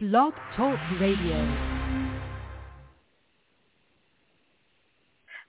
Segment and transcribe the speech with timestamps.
[0.00, 1.34] Blog Talk Radio.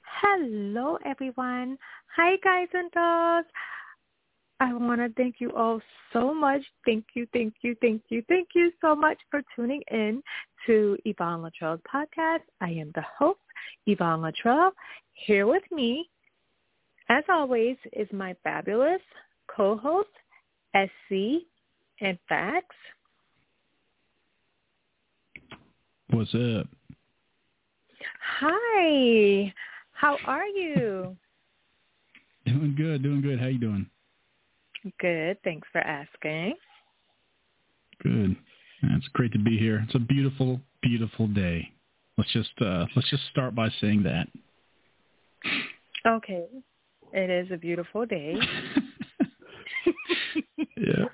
[0.01, 1.77] Hello, everyone.
[2.15, 3.45] Hi, guys and dolls.
[4.59, 5.79] I want to thank you all
[6.11, 6.61] so much.
[6.83, 10.23] Thank you, thank you, thank you, thank you so much for tuning in
[10.65, 12.41] to Yvonne Latrell's podcast.
[12.59, 13.37] I am the host,
[13.85, 14.71] Yvonne Latrell.
[15.13, 16.09] Here with me,
[17.09, 19.01] as always, is my fabulous
[19.55, 20.09] co-host,
[20.75, 21.43] SC
[22.01, 22.75] and Facts.
[26.11, 26.67] What's up?
[28.39, 29.53] Hi.
[29.93, 31.15] How are you?
[32.45, 33.39] Doing good, doing good.
[33.39, 33.87] How you doing?
[34.99, 35.37] Good.
[35.43, 36.55] Thanks for asking.
[38.01, 38.35] Good.
[38.81, 39.83] It's great to be here.
[39.85, 41.69] It's a beautiful, beautiful day.
[42.17, 44.27] Let's just uh let's just start by saying that.
[46.07, 46.45] Okay.
[47.13, 48.35] It is a beautiful day.
[50.77, 51.05] yeah.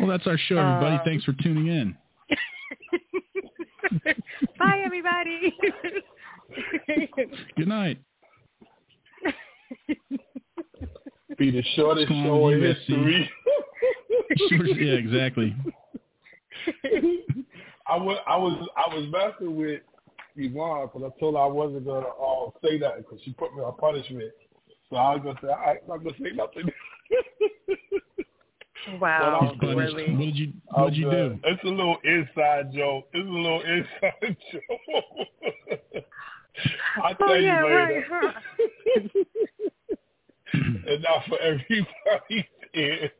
[0.00, 0.96] Well, that's our show, everybody.
[0.96, 1.96] Um, Thanks for tuning in.
[4.58, 5.56] Bye, everybody.
[7.56, 7.98] Good night.
[11.38, 12.76] Be the shortest Come on, show in USC.
[12.76, 13.30] history.
[14.48, 15.56] Sure, yeah, exactly.
[17.88, 19.80] I was I was I was messing with
[20.36, 23.62] Yvonne because I told her I wasn't gonna uh, say that because she put me
[23.62, 24.30] on punishment.
[24.88, 26.70] So I was gonna say I, I'm gonna say nothing.
[29.00, 29.94] Wow, But Punished.
[29.96, 30.10] really?
[30.12, 31.38] What did you What did you do?
[31.44, 33.06] It's a little inside joke.
[33.12, 36.04] It's a little inside joke.
[37.02, 38.06] I'll tell Oh, you yeah, right, later.
[38.10, 38.32] huh?
[40.52, 42.48] and not for everybody.
[42.74, 43.10] ears.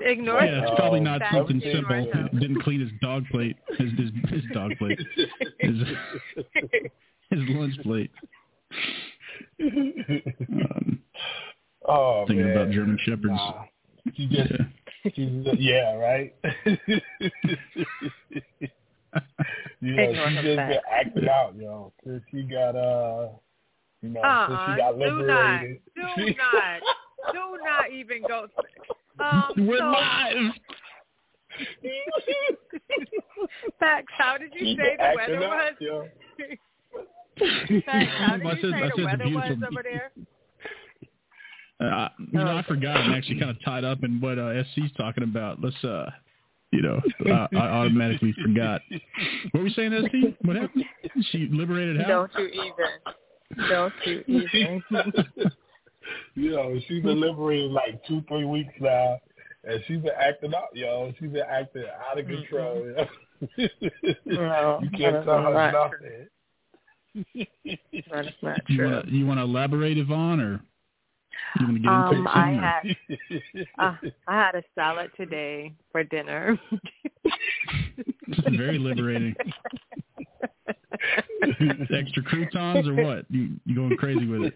[0.00, 1.32] Ignore Yeah, it's probably not that.
[1.34, 1.96] something simple.
[1.96, 2.28] him.
[2.38, 3.56] Didn't clean his dog plate.
[3.78, 4.98] His his, his dog plate.
[5.58, 5.76] His
[7.30, 8.10] his lunch plate.
[9.60, 11.00] Um,
[11.88, 12.56] oh thinking man.
[12.56, 13.26] about German shepherds.
[13.28, 13.64] Nah.
[14.16, 14.66] She just Yeah.
[15.14, 16.34] She's yeah, right.
[19.80, 20.58] you know, she just been
[20.90, 21.92] acting out, yo.
[22.04, 23.28] Since she got uh,
[24.02, 24.74] you know, since Uh-uh.
[24.74, 25.80] she got liberated.
[25.94, 26.16] Do not.
[26.16, 26.82] Do not.
[27.32, 28.48] Do not even go.
[29.20, 30.52] Um, We're so, live.
[33.78, 35.74] Facts, how did you She say the weather out, was?
[35.80, 36.08] yo.
[37.86, 40.10] Facts, how did you say the weather was over there?
[41.78, 42.96] Uh, you know, I forgot.
[42.96, 45.62] I'm actually kind of tied up in what uh, SC's talking about.
[45.62, 46.10] Let's, uh,
[46.72, 48.80] you know, I, I automatically forgot.
[49.50, 50.34] What were we saying, SC?
[50.46, 50.84] What happened?
[51.30, 52.08] She liberated how?
[52.08, 53.68] Don't you even.
[53.68, 54.82] Don't you even.
[56.34, 59.18] you know, she's been liberated like two, three weeks now,
[59.64, 61.12] and she's been acting out, yo.
[61.20, 62.86] She's been acting out of control.
[63.56, 63.66] yo.
[64.24, 66.28] No, you can't tell her not nothing.
[68.10, 68.90] That is not You true.
[68.90, 70.60] want to you want to elaborate, Yvonne, or
[71.58, 72.28] Um.
[72.28, 72.96] I had
[73.78, 76.58] uh, I had a salad today for dinner.
[78.28, 79.34] Very liberating.
[81.92, 83.26] Extra croutons or what?
[83.30, 84.54] You you going crazy with it?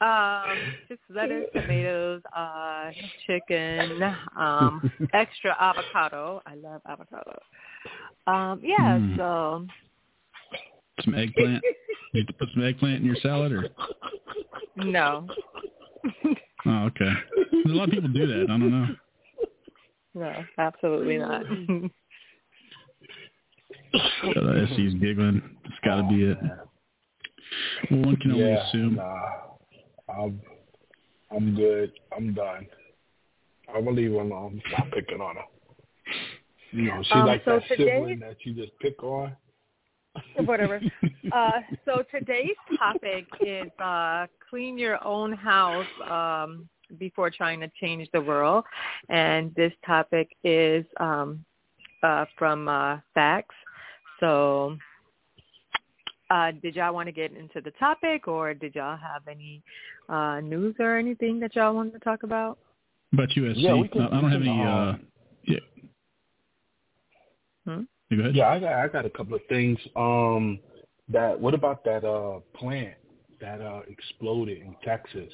[0.00, 2.90] um, just lettuce, tomatoes, uh,
[3.26, 4.02] chicken,
[4.38, 6.42] um, extra avocado.
[6.46, 7.38] I love avocado.
[8.26, 9.16] Um, yeah, Mm.
[9.16, 9.66] so
[11.04, 11.62] Some eggplant.
[12.12, 13.68] You have to put some eggplant in your salad, or
[14.76, 15.26] no,
[16.66, 17.12] oh, okay.
[17.64, 18.44] A lot of people do that.
[18.44, 18.86] I don't know.
[20.14, 21.42] no, absolutely not.
[23.94, 25.42] Uh, SC's giggling.
[25.64, 26.38] It's got to be it.
[27.90, 28.94] Well, one can only yeah, assume.
[28.94, 29.20] Nah,
[30.08, 30.40] I'm,
[31.34, 31.92] I'm good.
[32.16, 32.66] I'm done.
[33.74, 34.62] I'm gonna leave her alone.
[34.72, 35.42] Stop picking on her.
[36.72, 39.36] You know, she's Um, like so that today- sibling that you just pick on.
[40.44, 40.80] Whatever.
[41.32, 46.68] Uh, so today's topic is uh, clean your own house um,
[46.98, 48.64] before trying to change the world,
[49.08, 51.42] and this topic is um,
[52.02, 53.54] uh, from uh, Facts.
[54.20, 54.76] So,
[56.28, 59.62] uh, did y'all want to get into the topic, or did y'all have any
[60.10, 62.58] uh, news or anything that y'all wanted to talk about?
[63.14, 64.62] About USC, Yeah, we can- I I don't we have can, any.
[64.62, 64.96] Uh, uh,
[65.44, 65.58] yeah.
[67.64, 67.80] Hmm?
[67.80, 67.86] You
[68.16, 68.36] Go ahead.
[68.36, 69.78] Yeah, I got I got a couple of things.
[69.96, 70.58] Um,
[71.08, 72.94] that what about that uh plant
[73.40, 75.32] that uh exploded in Texas?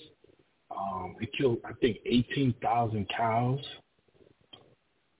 [0.70, 3.60] Um, it killed I think eighteen thousand cows.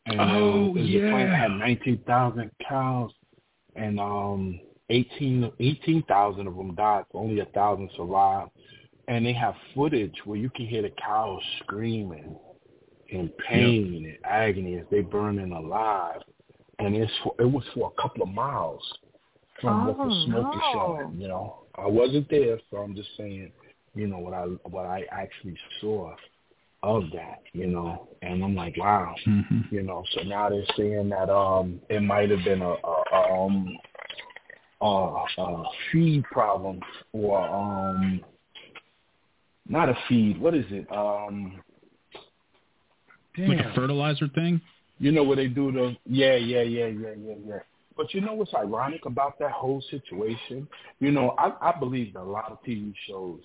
[0.07, 3.11] And Oh, uh, the plant had nineteen thousand cows,
[3.77, 5.45] and um, 18
[6.49, 7.05] of them died.
[7.13, 8.51] Only a thousand survived.
[9.07, 12.37] And they have footage where you can hear the cows screaming
[13.09, 16.21] in pain and agony as they burning alive
[16.79, 18.83] and it's for, it was for a couple of miles
[19.61, 20.73] from what Oh, the smoke is no.
[20.73, 21.21] showing.
[21.21, 23.51] You know, I wasn't there, so I'm just saying,
[23.95, 26.15] you know, what I what I actually saw.
[26.85, 28.09] of that, you know.
[28.23, 29.75] And I'm like, wow, mm-hmm.
[29.75, 30.05] you know.
[30.15, 33.77] So now they're saying that um it might have been a, a um
[34.81, 36.81] a, a feed problem
[37.13, 38.21] or um
[39.69, 40.41] not a feed.
[40.41, 40.87] What is it?
[40.91, 41.61] Um,
[43.37, 43.49] damn.
[43.49, 44.61] like a fertilizer thing.
[44.99, 47.59] You know where they do the yeah yeah yeah yeah yeah yeah.
[47.97, 50.69] But you know what's ironic about that whole situation?
[51.01, 53.41] You know, I, I believe that a lot of TV shows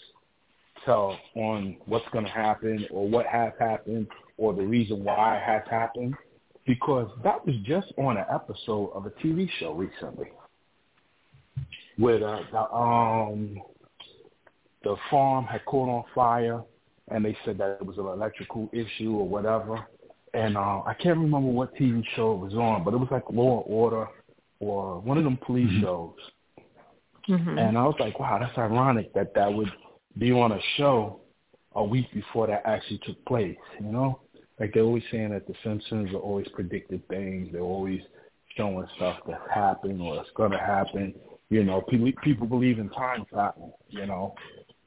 [0.86, 4.08] tell on what's going to happen or what has happened
[4.38, 6.16] or the reason why it has happened
[6.66, 10.32] because that was just on an episode of a TV show recently
[11.98, 13.62] where the, the um
[14.84, 16.62] the farm had caught on fire
[17.10, 19.86] and they said that it was an electrical issue or whatever.
[20.34, 23.24] And uh, I can't remember what TV show it was on, but it was like
[23.30, 24.08] Law and Order
[24.60, 25.82] or one of them police mm-hmm.
[25.82, 26.16] shows.
[27.30, 27.58] Mm-hmm.
[27.58, 29.72] And I was like, wow, that's ironic that that would
[30.18, 31.22] be on a show
[31.76, 34.20] a week before that actually took place, you know?
[34.60, 37.50] Like they're always saying that the Simpsons are always predicted things.
[37.52, 38.02] They're always
[38.56, 41.14] showing stuff that's happened or it's going to happen.
[41.50, 43.80] You know, people people believe in time travel.
[43.90, 44.36] You know,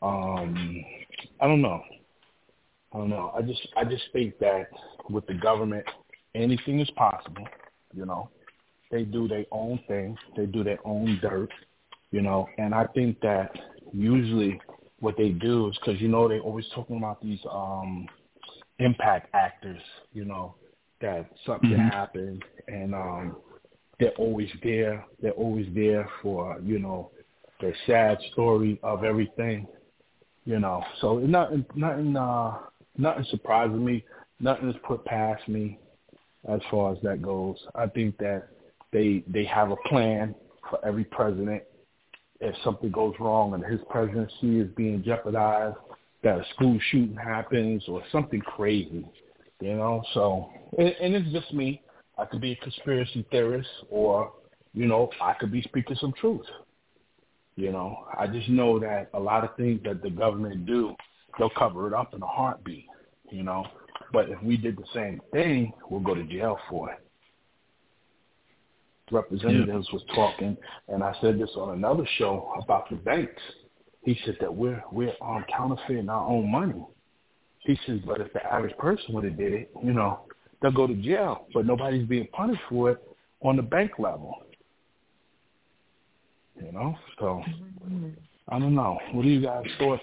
[0.02, 0.84] um,
[1.40, 1.82] I don't know.
[2.96, 3.30] I don't know.
[3.36, 4.68] I just I just think that
[5.10, 5.84] with the government,
[6.34, 7.46] anything is possible.
[7.94, 8.30] You know,
[8.90, 10.16] they do their own thing.
[10.34, 11.50] They do their own dirt.
[12.10, 13.50] You know, and I think that
[13.92, 14.58] usually
[15.00, 18.08] what they do is because you know they always talking about these um
[18.78, 19.82] impact actors.
[20.14, 20.54] You know,
[21.02, 21.88] that something mm-hmm.
[21.88, 23.36] happened and um
[24.00, 25.04] they're always there.
[25.20, 27.10] They're always there for you know
[27.60, 29.66] the sad story of everything.
[30.46, 32.58] You know, so nothing, nothing, uh,
[32.98, 34.04] nothing surprises me.
[34.40, 35.78] Nothing is put past me
[36.48, 37.56] as far as that goes.
[37.74, 38.48] I think that
[38.92, 40.34] they they have a plan
[40.68, 41.62] for every president.
[42.40, 45.76] If something goes wrong and his presidency is being jeopardized,
[46.22, 49.06] that a school shooting happens or something crazy,
[49.60, 50.02] you know.
[50.12, 51.82] So, and, and it's just me.
[52.18, 54.32] I could be a conspiracy theorist, or
[54.74, 56.46] you know, I could be speaking some truth.
[57.56, 60.94] You know, I just know that a lot of things that the government do,
[61.38, 62.86] they'll cover it up in a heartbeat.
[63.30, 63.66] You know,
[64.12, 66.98] but if we did the same thing, we'll go to jail for it.
[69.10, 69.94] Representatives yeah.
[69.94, 70.56] was talking,
[70.88, 73.42] and I said this on another show about the banks.
[74.02, 76.84] He said that we're we're um, counterfeiting our own money.
[77.60, 80.20] He says, but if the average person would have did it, you know,
[80.62, 82.98] they'll go to jail, but nobody's being punished for it
[83.40, 84.42] on the bank level.
[86.64, 87.42] You know, so
[88.48, 88.98] I don't know.
[89.12, 90.02] What do you guys thoughts?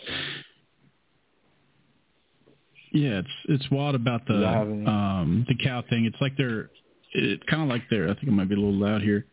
[2.94, 4.46] Yeah, it's it's wild about the
[4.88, 6.06] um the cow thing.
[6.06, 6.70] It's like they're
[7.14, 9.26] it's kind of like they're I think it might be a little loud here.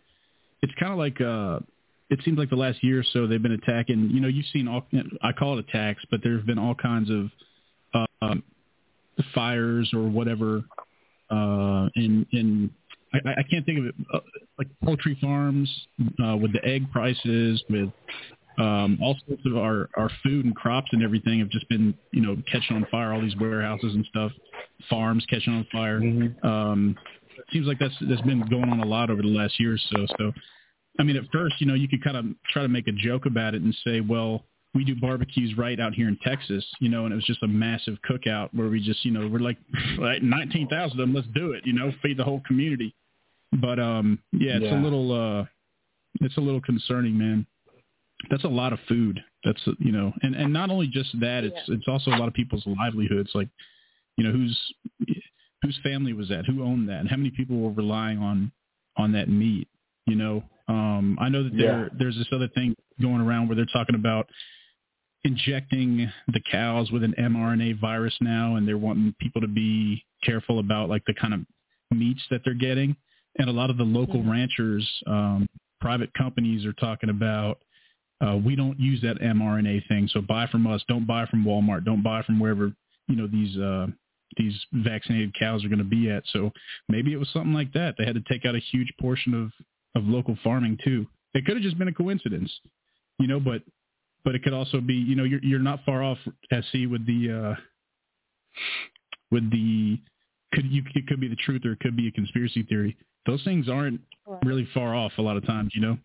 [0.63, 1.61] It's kind of like uh
[2.09, 4.11] it seems like the last year or so they've been attacking.
[4.11, 4.87] You know, you've seen all
[5.23, 7.31] I call it attacks, but there have been all kinds of
[7.95, 8.43] uh, um,
[9.35, 10.65] fires or whatever
[11.31, 12.71] uh, in in
[13.13, 14.21] I, I can't think of it uh,
[14.59, 15.71] like poultry farms
[16.25, 17.91] uh, with the egg prices with
[18.59, 22.21] um, all sorts of our our food and crops and everything have just been you
[22.21, 24.33] know catching on fire all these warehouses and stuff
[24.89, 26.47] farms catching on fire mm-hmm.
[26.47, 26.97] um,
[27.39, 29.79] it seems like that's that's been going on a lot over the last year or
[29.79, 30.33] so so
[30.99, 33.27] I mean at first you know you could kind of try to make a joke
[33.27, 34.45] about it and say well
[34.75, 37.49] we do barbecues right out here in Texas, you know, and it was just a
[37.49, 39.57] massive cookout where we just, you know, we're like,
[39.99, 42.95] like 19,000 of them, let's do it, you know, feed the whole community.
[43.61, 44.81] But um yeah, it's yeah.
[44.81, 45.45] a little uh
[46.21, 47.47] it's a little concerning, man.
[48.29, 49.21] That's a lot of food.
[49.45, 51.77] That's you know, and and not only just that, it's yeah.
[51.77, 53.49] it's also a lot of people's livelihoods like
[54.17, 54.59] you know, whose
[55.63, 56.45] whose family was that?
[56.47, 57.01] Who owned that?
[57.01, 58.53] And how many people were relying on
[58.97, 59.69] on that meat,
[60.07, 60.43] you know?
[60.69, 61.89] Um I know that there yeah.
[61.99, 64.29] there's this other thing going around where they're talking about
[65.25, 70.59] injecting the cows with an mRNA virus now, and they're wanting people to be careful
[70.59, 71.41] about like the kind of
[71.91, 72.97] meats that they're getting.
[73.39, 74.31] And a lot of the local mm-hmm.
[74.31, 75.49] ranchers, um,
[75.81, 77.59] private companies are talking about
[78.21, 80.83] uh, we don't use that mRNA thing, so buy from us.
[80.89, 81.85] Don't buy from Walmart.
[81.85, 82.73] Don't buy from wherever
[83.09, 83.87] you know these uh,
[84.37, 86.23] these vaccinated cows are going to be at.
[86.33, 86.53] So
[86.89, 87.95] maybe it was something like that.
[87.99, 89.53] They had to take out a huge portion of
[90.01, 91.07] of local farming too.
[91.35, 92.51] It could have just been a coincidence,
[93.19, 93.63] you know, but
[94.25, 96.19] but it could also be, you know, you're you're not far off,
[96.53, 97.61] SC, with the uh,
[99.31, 99.99] with the
[100.53, 102.97] could you it could be the truth or it could be a conspiracy theory.
[103.27, 104.01] Those things aren't
[104.45, 105.99] really far off a lot of times, you know.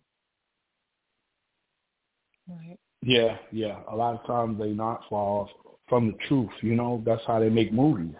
[2.47, 2.79] Right.
[3.01, 3.79] Yeah, yeah.
[3.91, 5.47] A lot of times they not far
[5.87, 6.49] from the truth.
[6.61, 8.15] You know, that's how they make movies.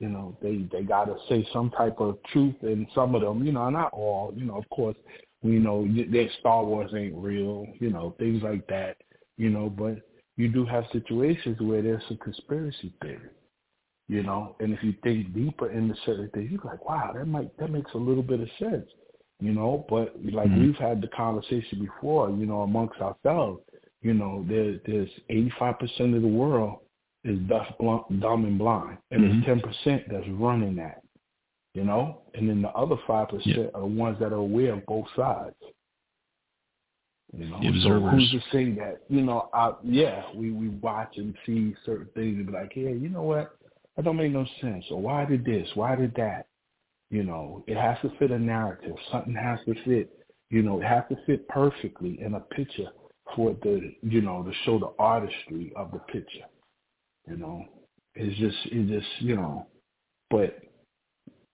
[0.00, 3.44] You know, they they got to say some type of truth in some of them.
[3.44, 4.32] You know, not all.
[4.36, 4.96] You know, of course,
[5.42, 7.66] we know that Star Wars ain't real.
[7.80, 8.96] You know, things like that
[9.40, 9.96] you know, but
[10.36, 13.30] you do have situations where there's a conspiracy theory,
[14.06, 17.56] You know, and if you think deeper into certain things, you're like, wow, that might
[17.58, 18.86] that makes a little bit of sense.
[19.40, 20.66] You know, but like mm-hmm.
[20.66, 23.60] we've had the conversation before, you know, amongst ourselves,
[24.02, 26.80] you know, there, there's 85% of the world
[27.24, 29.40] is deaf, dumb, and blind, and mm-hmm.
[29.46, 31.02] there's 10% that's running that,
[31.74, 33.64] you know, and then the other 5% yeah.
[33.74, 35.54] are the ones that are aware of both sides.
[37.32, 39.02] You know, so who's to say that?
[39.08, 42.88] You know, I, yeah, we we watch and see certain things and be like, yeah,
[42.88, 43.56] you know what?
[43.96, 44.84] That don't make no sense.
[44.90, 45.68] Or why did this?
[45.74, 46.46] Why did that?
[47.10, 48.94] You know, it has to fit a narrative.
[49.10, 50.10] Something has to fit.
[50.50, 52.88] You know, it has to fit perfectly in a picture
[53.34, 56.46] for the, you know, to show the artistry of the picture.
[57.28, 57.64] You know,
[58.14, 59.66] it's just, it just, you know,
[60.30, 60.58] but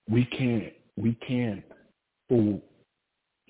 [0.08, 1.62] we can't, we can't,
[2.28, 2.60] for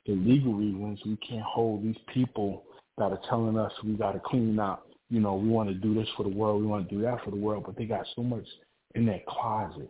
[0.06, 2.64] the legal reasons, we can't hold these people
[2.98, 4.88] that are telling us we got to clean up.
[5.10, 7.22] You know, we want to do this for the world, we want to do that
[7.24, 8.46] for the world, but they got so much
[8.94, 9.88] in that closet.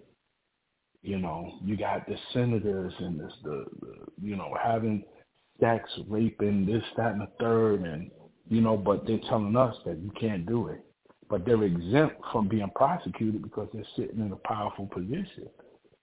[1.06, 5.04] You know, you got the senators and this, the, the you know, having
[5.60, 8.10] sex, raping, this, that, and the third, and
[8.48, 10.80] you know, but they're telling us that you can't do it.
[11.30, 15.48] But they're exempt from being prosecuted because they're sitting in a powerful position.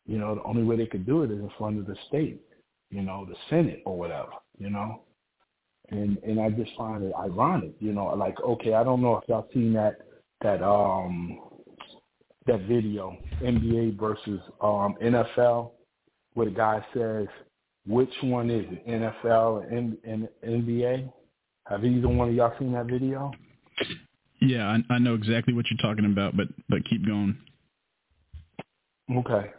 [0.05, 2.39] You know, the only way they could do it is in front of the state,
[2.89, 5.01] you know, the Senate or whatever, you know.
[5.89, 9.27] And and I just find it ironic, you know, like okay, I don't know if
[9.27, 9.97] y'all seen that
[10.41, 11.39] that um
[12.47, 15.71] that video, NBA versus um NFL,
[16.33, 17.27] where the guy says,
[17.85, 21.11] which one is it, NFL and, and NBA?
[21.67, 23.31] Have either one of y'all seen that video?
[24.41, 27.37] Yeah, I, I know exactly what you're talking about, but but keep going.
[29.11, 29.51] Okay.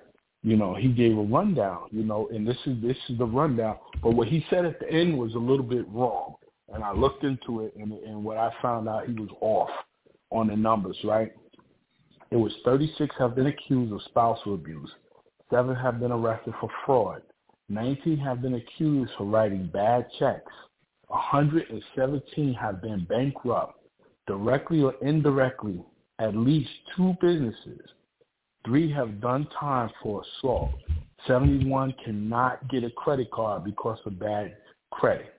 [0.42, 3.78] You know, he gave a rundown, you know, and this is this is the rundown.
[4.02, 6.34] But what he said at the end was a little bit wrong.
[6.72, 9.70] And I looked into it and and what I found out he was off
[10.30, 11.32] on the numbers, right?
[12.34, 14.90] It was 36 have been accused of spousal abuse.
[15.52, 17.22] Seven have been arrested for fraud.
[17.68, 20.50] 19 have been accused for writing bad checks.
[21.06, 23.78] 117 have been bankrupt,
[24.26, 25.80] directly or indirectly,
[26.18, 27.88] at least two businesses.
[28.66, 30.72] Three have done time for assault.
[31.28, 34.56] 71 cannot get a credit card because of bad
[34.90, 35.32] credit.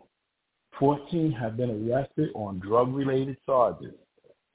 [0.80, 3.96] 14 have been arrested on drug-related charges.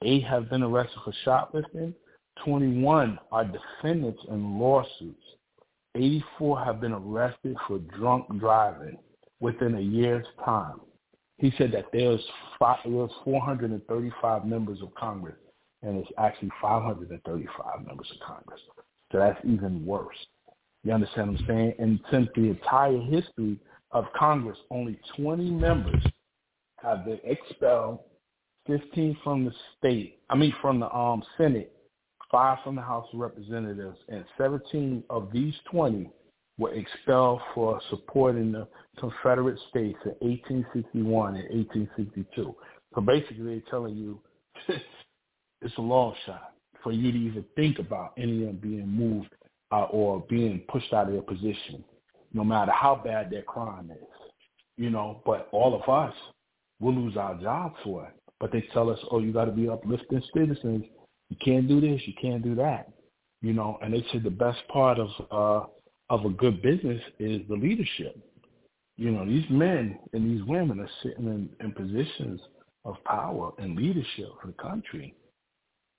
[0.03, 1.93] Eight have been arrested for shoplifting.
[2.43, 5.23] 21 are defendants in lawsuits.
[5.95, 8.97] 84 have been arrested for drunk driving
[9.39, 10.79] within a year's time
[11.41, 12.21] he said that there's
[12.59, 15.35] five, there's 435 members of Congress,
[15.81, 18.61] and it's actually 535 members of Congress.
[19.11, 20.15] So that's even worse.
[20.83, 21.73] You understand what I'm saying?
[21.79, 23.57] And since the entire history
[23.89, 26.03] of Congress, only 20 members
[26.77, 27.99] have been expelled,
[28.67, 31.73] 15 from the state, I mean from the um, Senate,
[32.31, 36.09] five from the House of Representatives, and 17 of these 20
[36.57, 38.67] were expelled for supporting the
[38.99, 42.55] Confederate States in 1861 and 1862.
[42.93, 44.19] So basically, they're telling you
[45.61, 49.33] it's a long shot for you to even think about any of them being moved
[49.71, 51.83] uh, or being pushed out of their position,
[52.33, 54.07] no matter how bad their crime is.
[54.77, 56.13] You know, but all of us
[56.79, 58.13] will lose our jobs for it.
[58.39, 60.85] But they tell us, oh, you got to be uplifting citizens.
[61.31, 62.01] You can't do this.
[62.05, 62.89] You can't do that.
[63.41, 65.65] You know, and they said the best part of uh,
[66.09, 68.17] of a good business is the leadership.
[68.97, 72.41] You know, these men and these women are sitting in, in positions
[72.83, 75.15] of power and leadership for the country,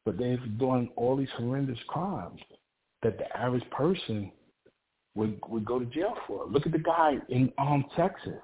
[0.05, 2.41] but they're doing all these horrendous crimes
[3.03, 4.31] that the average person
[5.15, 6.47] would would go to jail for.
[6.47, 8.39] Look at the guy in um Texas.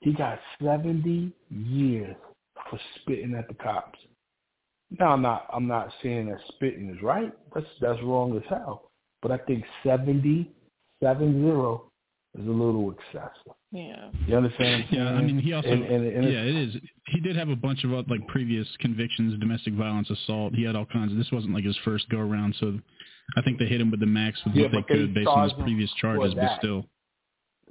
[0.00, 2.16] He got 70 years
[2.68, 3.98] for spitting at the cops.
[4.98, 7.32] Now I'm not I'm not saying that spitting is right.
[7.54, 8.90] That's that's wrong as hell.
[9.22, 10.50] But I think 70
[11.02, 11.90] seven zero
[12.38, 13.54] is a little excessive.
[13.72, 14.10] Yeah.
[14.26, 14.84] You understand?
[14.90, 16.76] Yeah, I mean, he also, and, and, and yeah, it is.
[17.08, 20.54] He did have a bunch of uh, like previous convictions, domestic violence, assault.
[20.54, 21.12] He had all kinds.
[21.12, 22.78] Of, this wasn't like his first go around, so
[23.36, 25.44] I think they hit him with the max with yeah, what they could based on
[25.44, 26.86] his previous charges, but still.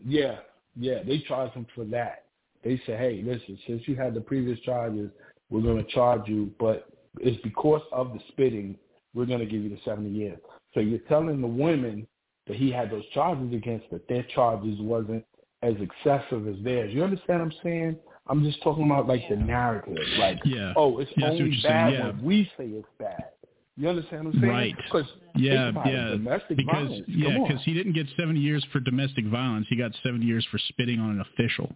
[0.06, 0.38] Yeah,
[0.78, 2.26] yeah, they charged him for that.
[2.64, 5.10] They said, hey, listen, since you had the previous charges,
[5.50, 6.90] we're going to charge you, but
[7.20, 8.78] it's because of the spitting,
[9.14, 10.40] we're going to give you the 70 years.
[10.74, 12.08] So you're telling the women
[12.48, 15.26] that he had those charges against, that their charges wasn't
[15.62, 16.94] as excessive as theirs.
[16.94, 17.98] You understand what I'm saying?
[18.28, 20.74] I'm just talking about like the narrative, like, yeah.
[20.76, 22.08] oh, it's yeah, only bad yeah.
[22.08, 23.26] when we say it's bad.
[23.76, 24.52] You understand what I'm saying?
[24.52, 24.76] Right.
[24.76, 26.10] Because yeah, yeah.
[26.10, 27.06] Domestic because violence.
[27.08, 29.68] yeah, because he didn't get 70 years for domestic violence.
[29.70, 31.74] He got 70 years for spitting on an official.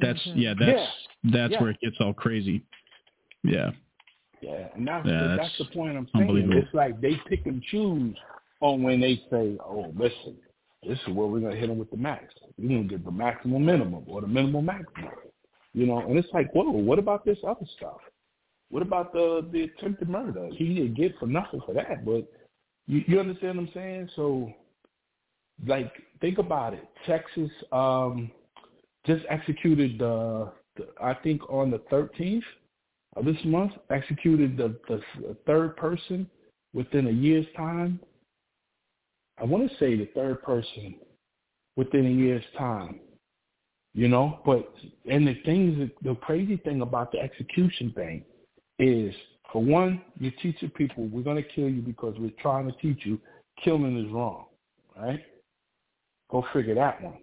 [0.00, 0.38] That's mm-hmm.
[0.38, 0.78] yeah, that's
[1.22, 1.30] yeah.
[1.32, 1.60] that's yeah.
[1.60, 2.62] where it gets all crazy.
[3.44, 3.70] Yeah.
[4.44, 6.50] Yeah, and that's yeah, the, that's, that's the point I'm saying.
[6.52, 8.16] It's like they pick and choose
[8.60, 10.36] on when they say, "Oh, listen,
[10.86, 12.34] this is where we're gonna hit them with the max.
[12.58, 15.12] We're gonna get the maximum minimum or the minimum maximum."
[15.72, 17.98] You know, and it's like, whoa, what about this other stuff?
[18.70, 20.48] What about the the attempted murder?
[20.52, 22.30] He didn't get for nothing for that, but
[22.86, 24.10] you, you understand what I'm saying?
[24.14, 24.52] So,
[25.66, 26.86] like, think about it.
[27.06, 28.30] Texas um,
[29.06, 32.42] just executed the, the, I think on the 13th
[33.16, 36.28] of this month, executed the, the, the third person
[36.72, 38.00] within a year's time.
[39.40, 40.96] I want to say the third person
[41.76, 43.00] within a year's time.
[43.96, 44.74] You know, but
[45.08, 48.24] and the things, the crazy thing about the execution thing
[48.80, 49.14] is
[49.52, 53.06] for one, you're teaching people we're going to kill you because we're trying to teach
[53.06, 53.20] you
[53.62, 54.46] killing is wrong,
[54.96, 55.22] right?
[56.28, 57.18] Go figure that one.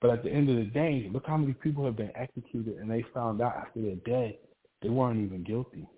[0.00, 2.90] But at the end of the day, look how many people have been executed and
[2.90, 4.38] they found out after they're dead
[4.84, 5.88] they weren't even guilty.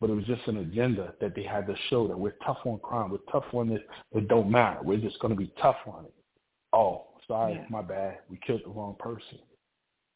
[0.00, 2.78] But it was just an agenda that they had to show that we're tough on
[2.78, 3.80] crime, we're tough on this,
[4.12, 4.78] it don't matter.
[4.82, 6.14] We're just going to be tough on it.
[6.72, 7.64] Oh, sorry, yeah.
[7.68, 8.18] my bad.
[8.30, 9.38] We killed the wrong person.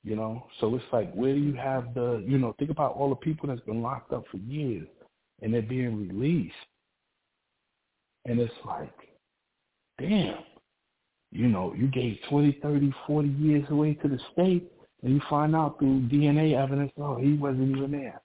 [0.03, 3.11] You know, so it's like, where do you have the, you know, think about all
[3.11, 4.89] the people that's been locked up for years
[5.43, 6.55] and they're being released.
[8.25, 8.95] And it's like,
[9.99, 10.39] damn,
[11.33, 15.57] you know, you gave 20, 30, 40 years away to the state and you find
[15.57, 18.21] out through DNA evidence, oh, he wasn't even there.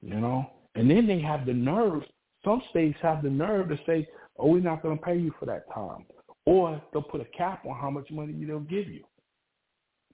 [0.00, 0.50] You know?
[0.74, 2.02] And then they have the nerve,
[2.44, 5.46] some states have the nerve to say, oh, we're not going to pay you for
[5.46, 6.06] that time.
[6.46, 9.04] Or they'll put a cap on how much money they'll give you.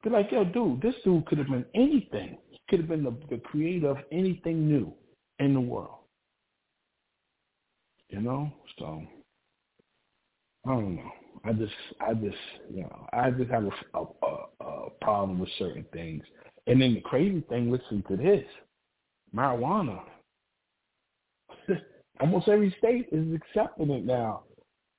[0.02, 2.38] Be like, yo, dude, this dude could have been anything.
[2.50, 4.92] He could have been the, the creator of anything new
[5.38, 5.98] in the world.
[8.10, 8.52] You know?
[8.78, 9.02] So,
[10.66, 11.12] I don't know.
[11.44, 12.36] I just, I just,
[12.72, 16.24] you know, I just have a, a, a problem with certain things.
[16.66, 18.44] And then the crazy thing, listen to this,
[19.34, 20.00] marijuana.
[22.20, 24.42] Almost every state is accepting it now.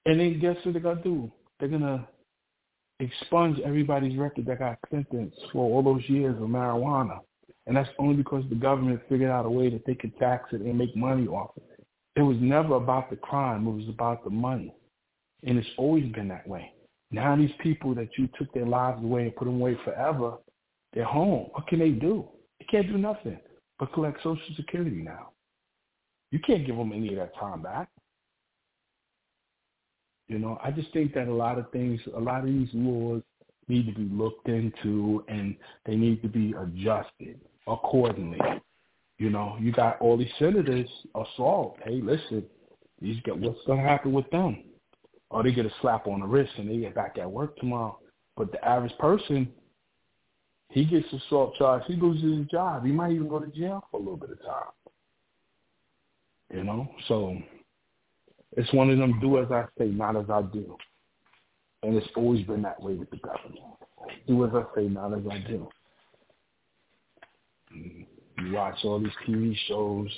[0.05, 1.31] And then guess what they're gonna do?
[1.60, 2.08] They're gonna
[3.00, 7.19] expunge everybody's record that got sentenced for all those years of marijuana.
[7.67, 10.62] And that's only because the government figured out a way that they could tax it
[10.62, 11.86] and make money off of it.
[12.15, 13.67] It was never about the crime.
[13.67, 14.73] It was about the money.
[15.43, 16.73] And it's always been that way.
[17.12, 20.34] Now these people that you took their lives away and put them away forever,
[20.93, 21.47] they're home.
[21.54, 22.28] What can they do?
[22.60, 23.39] They can't do nothing
[23.80, 25.30] but collect Social Security now.
[26.32, 27.89] You can't give them any of that time back.
[30.28, 33.23] You know, I just think that a lot of things, a lot of these laws
[33.67, 38.39] need to be looked into and they need to be adjusted accordingly.
[39.17, 41.78] You know, you got all these senators assault.
[41.84, 42.43] Hey, listen,
[43.02, 44.63] these get what's to happen with them?
[45.31, 47.99] Or they get a slap on the wrist and they get back at work tomorrow.
[48.35, 49.49] But the average person,
[50.69, 51.83] he gets a assault charge.
[51.87, 52.85] He loses his job.
[52.85, 54.71] He might even go to jail for a little bit of time.
[56.53, 57.37] You know, so
[58.57, 60.75] it's one of them do as I say, not as I do.
[61.83, 63.59] And it's always been that way with the government.
[64.27, 65.69] Do as I say, not as I do.
[67.71, 70.09] You watch all these TV shows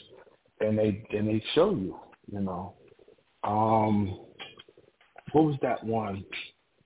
[0.62, 1.98] and they and they show you,
[2.32, 2.74] you know.
[3.44, 4.20] Um
[5.32, 6.26] what was that one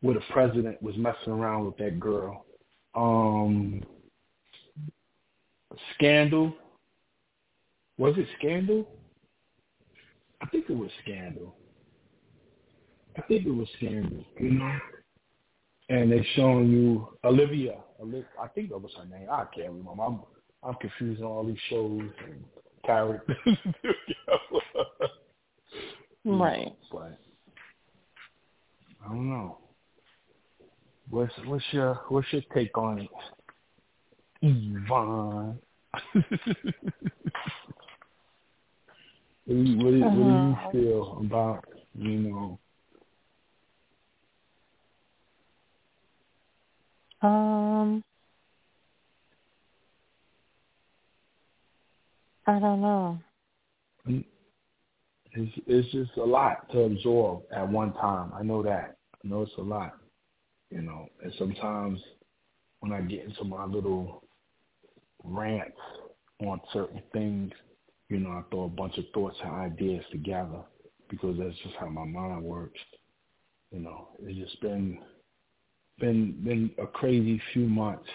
[0.01, 2.45] where the president was messing around with that girl?
[2.93, 3.83] Um
[5.95, 6.53] Scandal.
[7.97, 8.87] Was it Scandal?
[10.41, 11.55] I think it was Scandal.
[13.17, 14.77] I think it was Scandal, you know.
[15.89, 17.77] And they showing you Olivia.
[18.41, 19.27] I think that was her name.
[19.31, 20.03] I can't remember.
[20.03, 20.19] I'm
[20.63, 22.43] I'm confusing all these shows and
[22.83, 23.37] characters.
[26.25, 26.73] right.
[26.91, 27.19] But
[29.05, 29.57] I don't know.
[31.09, 33.09] What's what's your what's your take on it,
[34.41, 35.59] Yvonne?
[39.45, 40.71] What do you, what do you, what do you uh-huh.
[40.71, 42.59] feel about you know?
[47.21, 48.03] Um,
[52.47, 53.19] I don't know.
[55.35, 58.31] It's it's just a lot to absorb at one time.
[58.33, 58.97] I know that.
[59.23, 59.93] I know it's a lot.
[60.71, 61.99] You know, and sometimes
[62.79, 64.23] when I get into my little
[65.23, 65.77] rants
[66.41, 67.51] on certain things,
[68.09, 70.61] you know, I throw a bunch of thoughts and ideas together
[71.09, 72.79] because that's just how my mind works.
[73.71, 74.99] You know, it's just been
[75.99, 78.09] been been a crazy few months.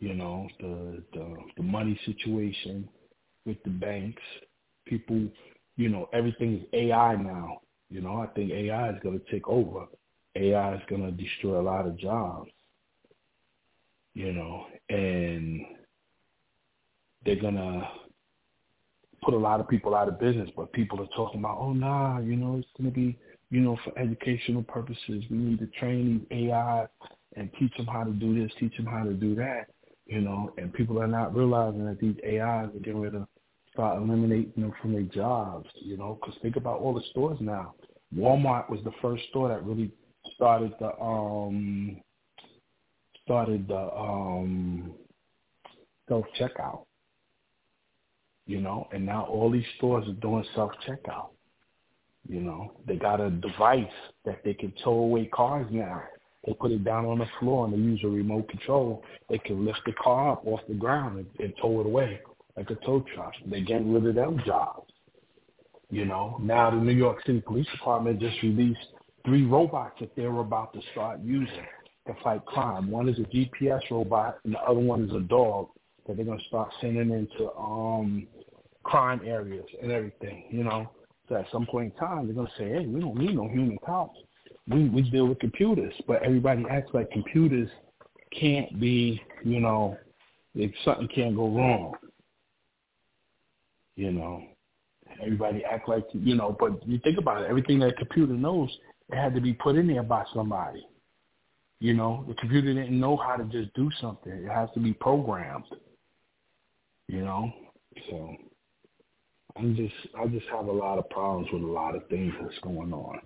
[0.00, 2.88] You know, the the the money situation
[3.44, 4.22] with the banks,
[4.86, 5.28] people,
[5.78, 7.60] you know, everything is AI now.
[7.88, 9.86] You know, I think AI is going to take over.
[10.34, 12.50] AI is going to destroy a lot of jobs.
[14.12, 15.64] You know, and
[17.24, 17.88] they're gonna
[19.22, 20.50] put a lot of people out of business.
[20.56, 23.16] But people are talking about, oh nah, you know, it's gonna be,
[23.50, 25.22] you know, for educational purposes.
[25.30, 26.86] We need to train these AI
[27.36, 29.68] and teach them how to do this, teach them how to do that.
[30.06, 33.28] You know, and people are not realizing that these AIs are getting rid of
[33.78, 35.68] start eliminating them from their jobs.
[35.76, 37.74] You know, because think about all the stores now.
[38.14, 39.92] Walmart was the first store that really
[40.34, 42.00] started the um
[43.24, 44.92] started the um
[46.08, 46.86] self checkout.
[48.46, 51.28] You know, and now all these stores are doing self checkout.
[52.28, 53.86] You know, they got a device
[54.24, 56.02] that they can tow away cars now.
[56.44, 59.04] They put it down on the floor and they use a remote control.
[59.28, 62.20] They can lift the car up off the ground and, and tow it away
[62.58, 63.32] like a tow truck.
[63.46, 64.90] They're getting rid of them jobs.
[65.90, 68.80] You know, now the New York City Police Department just released
[69.24, 71.66] three robots that they're about to start using
[72.06, 72.90] to fight crime.
[72.90, 75.68] One is a GPS robot, and the other one is a dog
[76.06, 78.26] that they're going to start sending into um
[78.82, 80.44] crime areas and everything.
[80.50, 80.90] You know,
[81.28, 83.48] so at some point in time, they're going to say, "Hey, we don't need no
[83.48, 84.18] human cops.
[84.66, 87.70] We we deal with computers." But everybody acts like computers
[88.38, 89.96] can't be, you know,
[90.54, 91.94] if something can't go wrong.
[93.98, 94.44] You know,
[95.20, 98.70] everybody act like you know, but you think about it, everything that a computer knows,
[99.08, 100.86] it had to be put in there by somebody.
[101.80, 104.30] You know, the computer didn't know how to just do something.
[104.30, 105.64] It has to be programmed.
[107.08, 107.52] You know,
[108.08, 108.36] so
[109.56, 112.58] I'm just I just have a lot of problems with a lot of things that's
[112.62, 113.18] going on.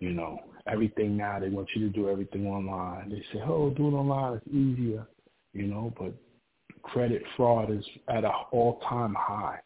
[0.00, 3.08] You know, everything now they want you to do everything online.
[3.08, 4.34] They say, "Oh, do it online.
[4.34, 5.06] It's easier."
[5.54, 6.12] You know, but
[6.82, 9.60] credit fraud is at an all-time high.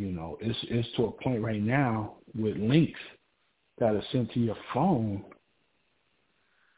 [0.00, 3.00] You know, it's it's to a point right now with links
[3.78, 5.24] that are sent to your phone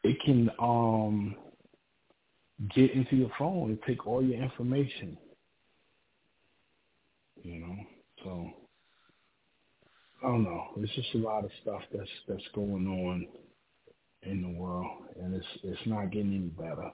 [0.03, 1.35] it can um
[2.75, 5.17] get into your phone and take all your information.
[7.41, 7.75] You know,
[8.23, 8.49] so
[10.23, 10.63] I don't know.
[10.77, 13.27] It's just a lot of stuff that's that's going on
[14.23, 16.91] in the world, and it's it's not getting any better.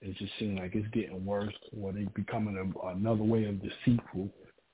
[0.00, 4.28] It just seems like it's getting worse, or they becoming a, another way of deceitful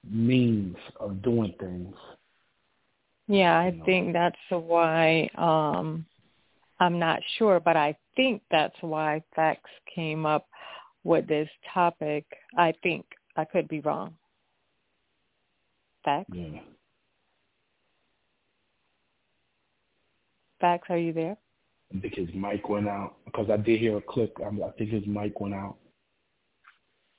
[0.09, 1.95] means of doing things.
[3.27, 3.85] Yeah, I know?
[3.85, 6.05] think that's why um
[6.81, 10.47] I'm not sure, but I think that's why facts came up
[11.05, 12.25] with this topic.
[12.57, 13.05] I think
[13.37, 14.15] I could be wrong.
[16.05, 16.31] Facts.
[16.33, 16.61] Yeah.
[20.61, 21.37] Facts, are you there?
[21.95, 24.33] I think his mic went out because I did hear a click.
[24.45, 25.77] I think his mic went out.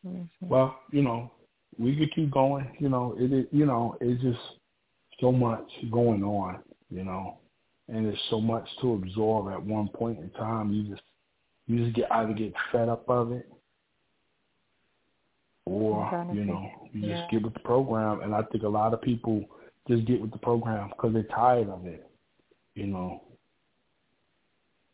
[0.05, 0.47] Mm-hmm.
[0.47, 1.31] Well, you know,
[1.77, 2.67] we could keep going.
[2.79, 3.45] You know, it is.
[3.51, 4.39] You know, it's just
[5.19, 6.59] so much going on.
[6.89, 7.37] You know,
[7.87, 10.71] and there's so much to absorb at one point in time.
[10.71, 11.01] You just
[11.67, 13.49] you just get either get fed up of it,
[15.65, 17.19] or you know you yeah.
[17.19, 18.21] just get with the program.
[18.21, 19.43] And I think a lot of people
[19.87, 22.09] just get with the program because they're tired of it.
[22.75, 23.23] You know.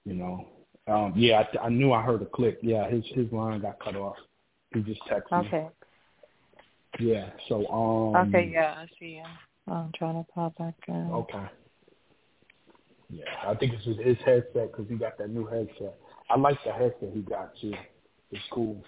[0.05, 0.47] You know.
[0.87, 2.59] Um, yeah, I, I knew I heard a click.
[2.61, 4.15] Yeah, his his line got cut off.
[4.73, 5.41] He just texted okay.
[5.41, 5.57] me.
[5.57, 5.67] Okay.
[6.99, 7.29] Yeah.
[7.47, 8.29] So um.
[8.29, 8.51] Okay.
[8.53, 9.27] Yeah, I see him.
[9.67, 11.09] I'm trying to pop back in.
[11.11, 11.45] Okay.
[13.09, 15.97] Yeah, I think it's his, his headset because he got that new headset.
[16.29, 17.73] I like the headset he got too.
[18.31, 18.83] It's cool,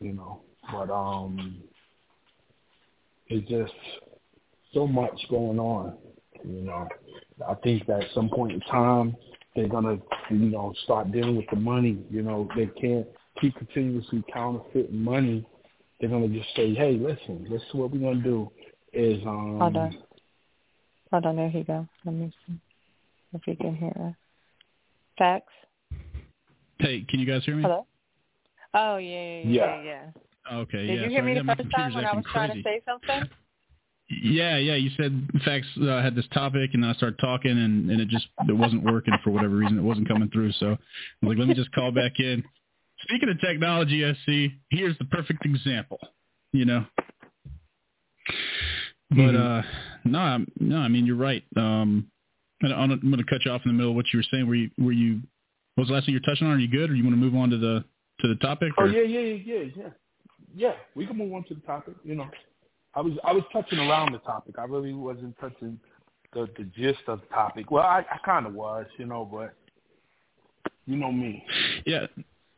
[0.00, 0.40] you know.
[0.70, 1.62] But um,
[3.28, 3.72] it's just
[4.74, 5.96] so much going on,
[6.44, 6.88] you know.
[7.48, 9.16] I think that at some point in time
[9.54, 9.98] they're gonna,
[10.30, 11.98] you know, start dealing with the money.
[12.10, 13.06] You know, they can't
[13.40, 15.46] keep continuously counterfeiting money.
[16.02, 18.50] They're gonna just say, "Hey, listen, this is what we're gonna do."
[18.92, 19.60] Is um.
[19.60, 19.96] Hold on.
[21.12, 21.36] Hold on.
[21.36, 21.86] There he go.
[22.04, 22.54] Let me see
[23.32, 24.14] if you can hear us.
[25.16, 25.52] Facts.
[26.80, 27.62] Hey, can you guys hear me?
[27.62, 27.86] Hello.
[28.74, 29.82] Oh yeah, yeah, yeah.
[29.82, 30.54] yeah.
[30.54, 30.86] Okay.
[30.88, 31.04] Did yeah.
[31.04, 32.32] you hear Sorry, me the first time when I was crazy.
[32.32, 33.30] trying to say something?
[34.10, 34.74] Yeah, yeah.
[34.74, 38.26] You said Facts uh, had this topic, and I started talking, and, and it just
[38.48, 39.78] it wasn't working for whatever reason.
[39.78, 40.50] It wasn't coming through.
[40.54, 40.78] So I was
[41.22, 42.42] like, let me just call back in.
[43.02, 45.98] Speaking of technology, SC, here's the perfect example.
[46.52, 46.86] You know.
[49.10, 49.58] But mm-hmm.
[49.58, 49.62] uh
[50.04, 51.44] no, no, I mean you're right.
[51.56, 52.10] Um
[52.70, 54.46] I'm going to cut you off in the middle of what you were saying.
[54.46, 55.20] Were you, were you,
[55.74, 56.54] what was the last thing you're touching on?
[56.54, 57.84] Are you good, or do you want to move on to the
[58.20, 58.72] to the topic?
[58.78, 58.84] Or?
[58.84, 59.88] Oh yeah, yeah, yeah, yeah,
[60.54, 60.72] yeah.
[60.94, 61.94] We can move on to the topic.
[62.04, 62.28] You know,
[62.94, 64.56] I was I was touching around the topic.
[64.58, 65.80] I really wasn't touching
[66.32, 67.70] the the gist of the topic.
[67.70, 69.54] Well, I, I kind of was, you know, but
[70.86, 71.44] you know me.
[71.86, 72.06] Yeah,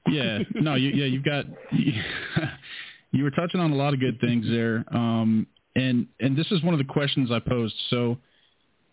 [0.09, 0.39] yeah.
[0.55, 1.47] No, you, yeah, you've got.
[1.73, 1.93] You,
[3.13, 6.63] you were touching on a lot of good things there, um, and and this is
[6.63, 7.75] one of the questions I posed.
[7.91, 8.19] So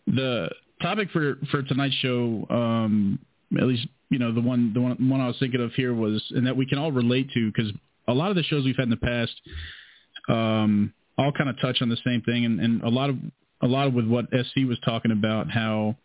[0.06, 0.48] the
[0.80, 3.18] topic for for tonight's show, um,
[3.56, 6.22] at least you know the one the one, one I was thinking of here was,
[6.30, 7.72] and that we can all relate to because
[8.08, 9.32] a lot of the shows we've had in the past
[10.28, 13.16] um, all kind of touch on the same thing, and, and a lot of
[13.62, 15.96] a lot of with what SC was talking about, how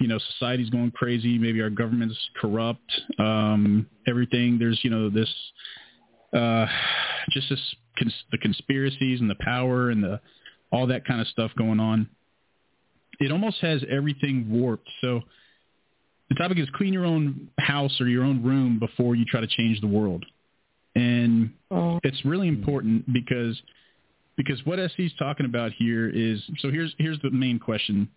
[0.00, 4.58] you know society's going crazy, maybe our government's corrupt, um, everything.
[4.58, 5.32] There's you know this
[6.32, 6.66] uh,
[7.30, 10.20] just this cons- the conspiracies and the power and the
[10.72, 12.08] all that kind of stuff going on.
[13.20, 14.88] It almost has everything warped.
[15.00, 15.20] So
[16.28, 19.46] the topic is clean your own house or your own room before you try to
[19.46, 20.24] change the world.
[20.96, 22.00] And oh.
[22.02, 23.60] it's really important because
[24.36, 28.08] because what SC's talking about here is so here's here's the main question.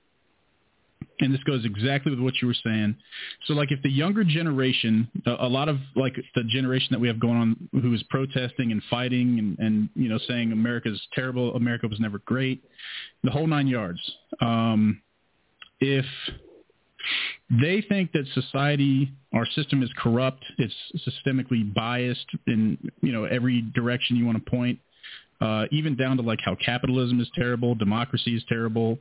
[1.20, 2.96] And this goes exactly with what you were saying.
[3.46, 7.20] So like if the younger generation, a, lot of like the generation that we have
[7.20, 11.88] going on who is protesting and fighting and, and you know saying America's terrible, America
[11.88, 12.64] was never great,
[13.24, 14.00] the whole nine yards.
[14.42, 15.02] Um,
[15.80, 16.06] if
[17.50, 20.44] they think that society, our system is corrupt.
[20.58, 20.74] It's
[21.08, 24.80] systemically biased in you know every direction you want to point,
[25.42, 29.00] uh, even down to like how capitalism is terrible, democracy is terrible.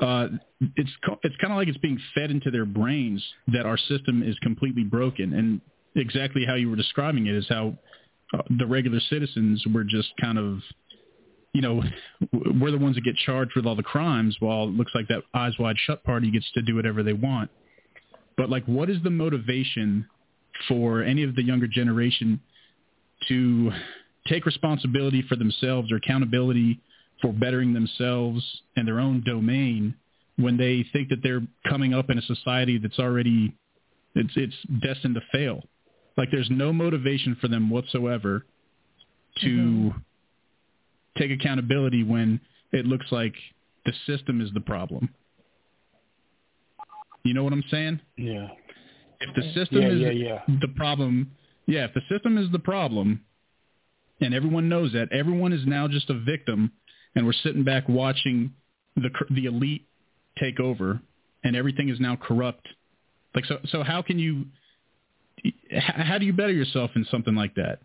[0.00, 0.28] Uh,
[0.76, 0.90] it's
[1.22, 4.84] it's kind of like it's being fed into their brains that our system is completely
[4.84, 5.60] broken, and
[5.94, 7.76] exactly how you were describing it is how
[8.34, 10.60] uh, the regular citizens were just kind of
[11.52, 11.82] you know,
[12.32, 15.22] we're the ones that get charged with all the crimes while it looks like that
[15.34, 17.50] eyes wide shut party gets to do whatever they want.
[18.36, 20.06] But like, what is the motivation
[20.68, 22.40] for any of the younger generation
[23.28, 23.70] to
[24.26, 26.80] take responsibility for themselves or accountability
[27.22, 28.44] for bettering themselves
[28.76, 29.94] and their own domain
[30.36, 33.54] when they think that they're coming up in a society that's already
[34.14, 35.62] it's it's destined to fail.
[36.16, 38.44] Like there's no motivation for them whatsoever
[39.40, 39.98] to mm-hmm.
[41.18, 42.40] take accountability when
[42.72, 43.34] it looks like
[43.86, 45.08] the system is the problem.
[47.24, 48.00] You know what I'm saying?
[48.16, 48.48] Yeah.
[49.20, 50.56] If the system yeah, is yeah, yeah.
[50.60, 51.30] the problem,
[51.66, 53.20] yeah, if the system is the problem,
[54.20, 56.72] and everyone knows that, everyone is now just a victim,
[57.14, 58.52] and we're sitting back watching
[58.96, 59.86] the the elite
[60.38, 61.00] take over,
[61.44, 62.66] and everything is now corrupt.
[63.34, 64.46] Like so, so how can you?
[65.70, 67.80] How do you better yourself in something like that?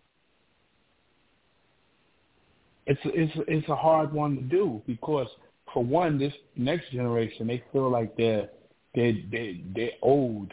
[2.86, 5.28] It's it's it's a hard one to do because
[5.72, 8.48] for one, this next generation they feel like they're
[8.94, 10.52] they they they're old.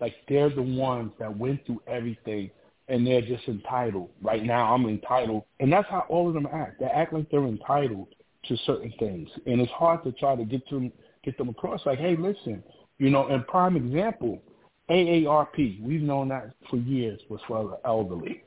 [0.00, 2.50] Like they're the ones that went through everything
[2.88, 4.10] and they're just entitled.
[4.22, 5.44] Right now I'm entitled.
[5.60, 6.80] And that's how all of them act.
[6.80, 8.08] They act like they're entitled
[8.46, 9.28] to certain things.
[9.46, 10.92] And it's hard to try to get them
[11.24, 12.62] get them across like, hey, listen,
[12.98, 14.40] you know, and prime example,
[14.88, 18.42] AARP, we've known that for years was for the elderly.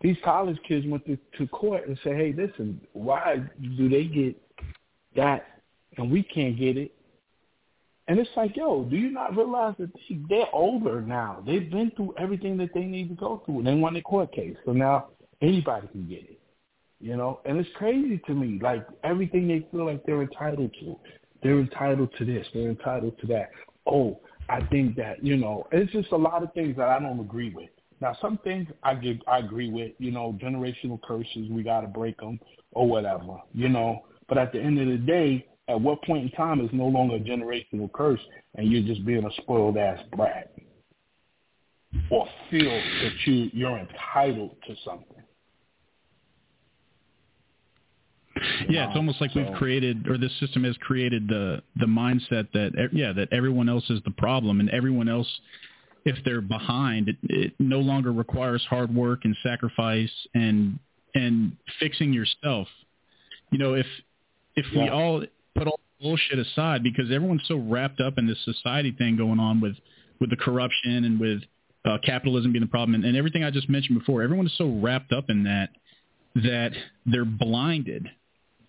[0.00, 3.42] These college kids went to, to court and said, hey, listen, why
[3.76, 4.36] do they get
[5.16, 5.46] that
[5.96, 6.93] and we can't get it?
[8.06, 11.42] And it's like, yo, do you not realize that they, they're older now?
[11.46, 13.62] They've been through everything that they need to go through.
[13.62, 14.56] They won a court case.
[14.66, 15.08] So now
[15.40, 16.40] anybody can get it.
[17.00, 17.40] You know?
[17.46, 18.58] And it's crazy to me.
[18.62, 20.96] Like everything they feel like they're entitled to.
[21.42, 22.46] They're entitled to this.
[22.52, 23.50] They're entitled to that.
[23.86, 27.20] Oh, I think that, you know, it's just a lot of things that I don't
[27.20, 27.70] agree with.
[28.00, 31.86] Now, some things I get, I agree with, you know, generational curses, we got to
[31.86, 32.38] break them
[32.72, 34.04] or whatever, you know.
[34.28, 37.16] But at the end of the day, at what point in time is no longer
[37.16, 38.20] a generational curse
[38.56, 40.52] and you're just being a spoiled ass brat
[42.10, 45.08] or feel that you you're entitled to something.
[48.68, 52.48] Yeah, it's almost like so, we've created, or this system has created the the mindset
[52.52, 55.28] that yeah that everyone else is the problem, and everyone else,
[56.04, 60.78] if they're behind, it, it no longer requires hard work and sacrifice and
[61.14, 62.66] and fixing yourself.
[63.50, 63.86] You know, if
[64.56, 65.24] if we all
[65.56, 69.60] put all bullshit aside because everyone's so wrapped up in this society thing going on
[69.60, 69.74] with
[70.20, 71.40] with the corruption and with
[71.84, 74.22] uh, capitalism being the problem and, and everything I just mentioned before.
[74.22, 75.70] Everyone is so wrapped up in that
[76.36, 76.72] that
[77.06, 78.08] they're blinded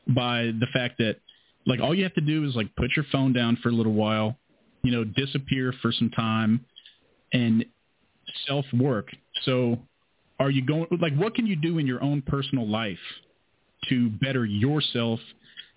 [0.08, 1.18] by the fact that
[1.66, 3.94] like all you have to do is like put your phone down for a little
[3.94, 4.38] while,
[4.84, 6.64] you know, disappear for some time
[7.34, 7.66] and
[8.48, 9.08] self work.
[9.44, 9.80] So
[10.40, 13.00] are you going like what can you do in your own personal life
[13.90, 15.20] to better yourself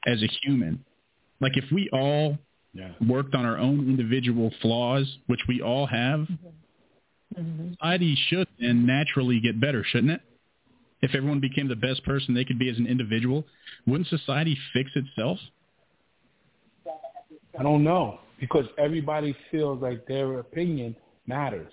[0.07, 0.85] as a human?
[1.41, 2.39] Like if we all
[2.73, 2.93] yeah.
[3.07, 6.27] worked on our own individual flaws, which we all have,
[7.37, 7.73] mm-hmm.
[7.73, 10.21] society should then naturally get better, shouldn't it?
[11.01, 13.45] If everyone became the best person they could be as an individual,
[13.87, 15.39] wouldn't society fix itself?
[17.59, 20.97] I don't know because everybody feels like their opinion
[21.27, 21.73] matters.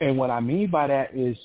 [0.00, 1.36] And what I mean by that is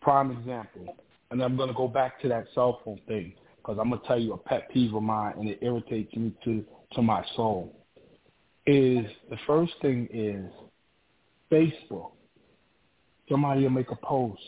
[0.00, 0.96] prime example.
[1.30, 3.34] And I'm going to go back to that cell phone thing
[3.68, 6.64] because I'm gonna tell you a pet peeve of mine, and it irritates me to
[6.94, 7.76] to my soul.
[8.66, 10.50] Is the first thing is
[11.52, 12.12] Facebook.
[13.28, 14.40] Somebody will make a post,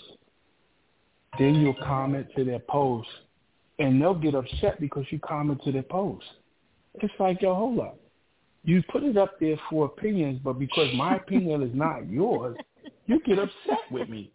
[1.38, 3.09] then you'll comment to their post,
[3.78, 6.24] and they'll get upset because you comment to their post.
[6.94, 7.98] It's like, yo, hold up.
[8.64, 12.56] You put it up there for opinions, but because my opinion is not yours,
[13.04, 14.33] you get upset with me.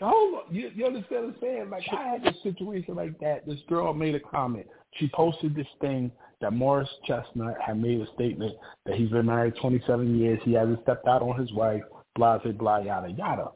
[0.00, 0.54] Hold on.
[0.54, 1.70] You, you understand what I'm saying?
[1.70, 3.46] Like, I had a situation like that.
[3.46, 4.66] This girl made a comment.
[4.96, 6.10] She posted this thing
[6.40, 8.54] that Morris Chestnut had made a statement
[8.86, 10.40] that he's been married 27 years.
[10.44, 11.82] He hasn't stepped out on his wife,
[12.14, 13.48] blah, blah, blah, yada, yada.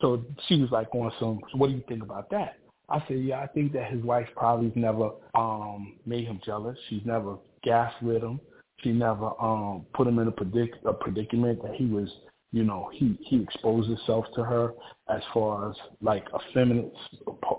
[0.00, 2.56] So she was like on some, so what do you think about that?
[2.88, 6.76] I said, yeah, I think that his wife probably never um made him jealous.
[6.88, 8.40] She's never gaslit him.
[8.82, 12.08] She never um put him in a, predic- a predicament that he was,
[12.52, 14.74] you know, he he exposed himself to her
[15.08, 16.90] as far as like a feminine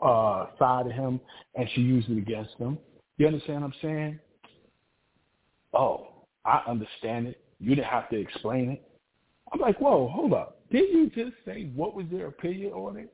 [0.02, 1.20] uh, side of him,
[1.56, 2.78] and she used it against him.
[3.18, 4.20] You understand what I'm saying?
[5.74, 6.08] Oh,
[6.46, 7.44] I understand it.
[7.60, 8.84] You didn't have to explain it.
[9.52, 10.60] I'm like, whoa, hold up.
[10.72, 13.14] Did you just say what was their opinion on it?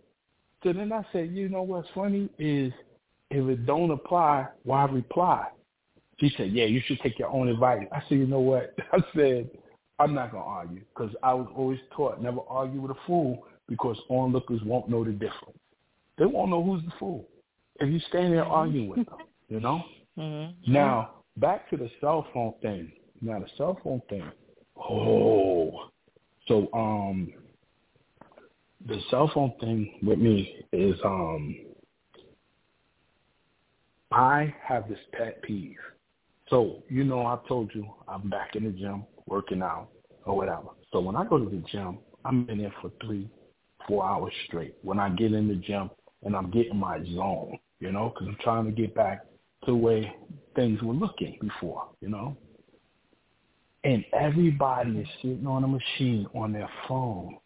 [0.64, 2.74] So then I said, you know what's funny is
[3.30, 5.48] if it don't apply, why reply?
[6.20, 7.86] She said, yeah, you should take your own advice.
[7.94, 8.76] I said, you know what?
[8.92, 9.50] I said,
[10.00, 13.46] I'm not going to argue because I was always taught never argue with a fool
[13.68, 15.60] because onlookers won't know the difference.
[16.18, 17.28] They won't know who's the fool
[17.80, 19.84] if you stand there arguing with them, you know?
[20.18, 20.72] Mm-hmm.
[20.72, 22.92] Now, back to the cell phone thing.
[23.22, 24.30] Now, the cell phone thing.
[24.78, 25.90] Oh.
[26.48, 27.32] So, um,
[28.88, 31.58] the cell phone thing with me is um
[34.12, 35.76] I have this pet peeve.
[36.50, 39.90] So, you know, I've told you I'm back in the gym working out
[40.26, 40.70] or whatever.
[40.92, 43.30] So when I go to the gym, I'm in there for three,
[43.88, 44.76] four hours straight.
[44.82, 45.90] When I get in the gym
[46.24, 49.26] and I'm getting my zone, you know, because I'm trying to get back
[49.66, 50.14] to the way
[50.56, 52.36] things were looking before, you know.
[53.86, 57.38] And everybody is sitting on a machine on their phone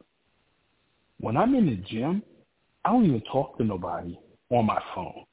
[1.24, 2.22] when I'm in the gym,
[2.84, 4.20] I don't even talk to nobody
[4.50, 5.24] on my phone.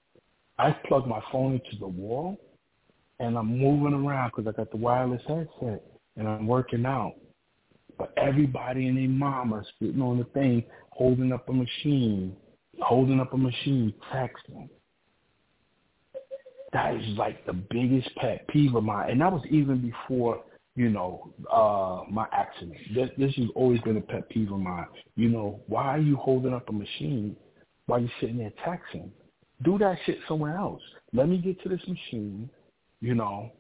[0.57, 2.39] I plug my phone into the wall
[3.19, 5.83] and I'm moving around because I got the wireless headset
[6.21, 7.15] and I'm working out.
[7.99, 12.37] But everybody and their mama sitting on the thing, holding up a machine,
[12.81, 14.69] holding up a machine, texting.
[16.73, 19.11] That is like the biggest pet peeve of mine.
[19.11, 20.45] And that was even before
[20.77, 22.79] you know, uh, my accident.
[22.95, 24.87] This, this has always been a pet peeve of mine.
[25.17, 27.37] You know, why are you holding up a machine
[27.87, 29.11] while you're sitting there texting?
[29.63, 30.81] Do that shit somewhere else.
[31.13, 32.49] Let me get to this machine,
[33.01, 33.53] you know.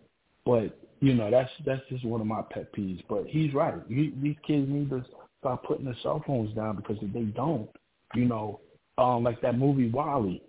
[0.46, 3.02] But you know, that's that's just one of my pet peeves.
[3.08, 3.74] But he's right.
[3.88, 5.04] He, these kids need to
[5.40, 7.68] start putting their cell phones down because if they don't,
[8.14, 8.60] you know,
[8.98, 10.42] um, like that movie WALL-E,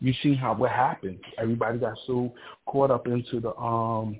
[0.00, 1.18] you see how what happened.
[1.38, 2.32] Everybody got so
[2.66, 4.18] caught up into the um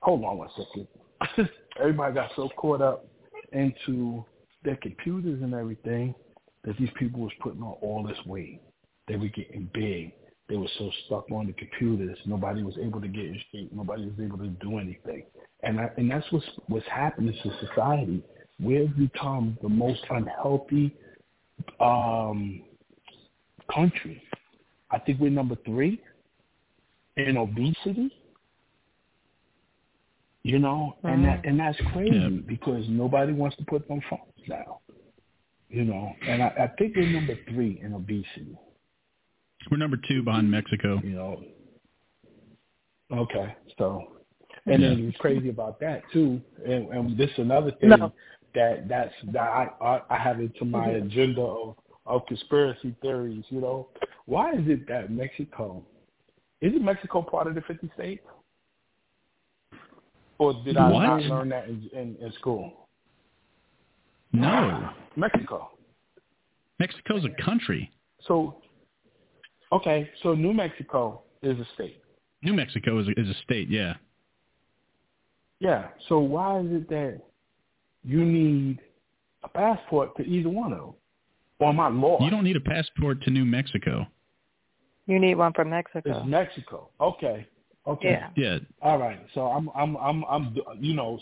[0.00, 1.48] hold on one second.
[1.80, 3.06] Everybody got so caught up
[3.52, 4.24] into
[4.62, 6.14] their computers and everything
[6.64, 8.60] that these people was putting on all this weight.
[9.08, 10.12] They were getting big.
[10.50, 12.18] They were so stuck on the computers.
[12.26, 13.72] Nobody was able to get in shape.
[13.72, 15.24] Nobody was able to do anything.
[15.62, 18.22] And I, and that's what's what's happening to society.
[18.62, 20.94] We've become the most unhealthy
[21.80, 22.62] um,
[23.72, 24.22] country.
[24.90, 26.02] I think we're number three
[27.16, 28.12] in obesity
[30.42, 31.06] you know, mm-hmm.
[31.08, 32.28] and that and that's crazy yeah.
[32.46, 34.76] because nobody wants to put them phones down.
[35.68, 38.56] You know, and I, I think we're number three in obesity.
[39.70, 41.00] We're number two behind Mexico.
[41.02, 41.42] You know.
[43.12, 44.04] Okay, so
[44.66, 44.88] and yeah.
[44.90, 48.12] then what's crazy about that too, and, and this is another thing no.
[48.54, 51.06] that that's that I, I I have into my mm-hmm.
[51.06, 53.44] agenda of of conspiracy theories.
[53.48, 53.88] You know,
[54.26, 55.84] why is it that Mexico
[56.60, 58.22] isn't Mexico part of the fifty states?
[60.38, 61.02] Or did I what?
[61.02, 62.88] not learn that in, in, in school?
[64.32, 64.90] No.
[65.14, 65.70] Mexico.
[66.78, 67.92] Mexico's a country.
[68.26, 68.56] So,
[69.72, 72.02] okay, so New Mexico is a state.
[72.42, 73.94] New Mexico is a, is a state, yeah.
[75.58, 75.88] Yeah.
[76.08, 77.20] So why is it that
[78.02, 78.80] you need
[79.44, 80.94] a passport to either one of them?
[81.58, 82.24] Or am I lost?
[82.24, 84.06] You don't need a passport to New Mexico.
[85.06, 86.00] You need one for Mexico.
[86.06, 86.88] It's Mexico.
[87.00, 87.46] Okay.
[87.86, 88.10] Okay.
[88.10, 88.28] Yeah.
[88.36, 88.58] Yeah.
[88.82, 89.18] All right.
[89.34, 91.18] So I'm I'm I'm I'm you know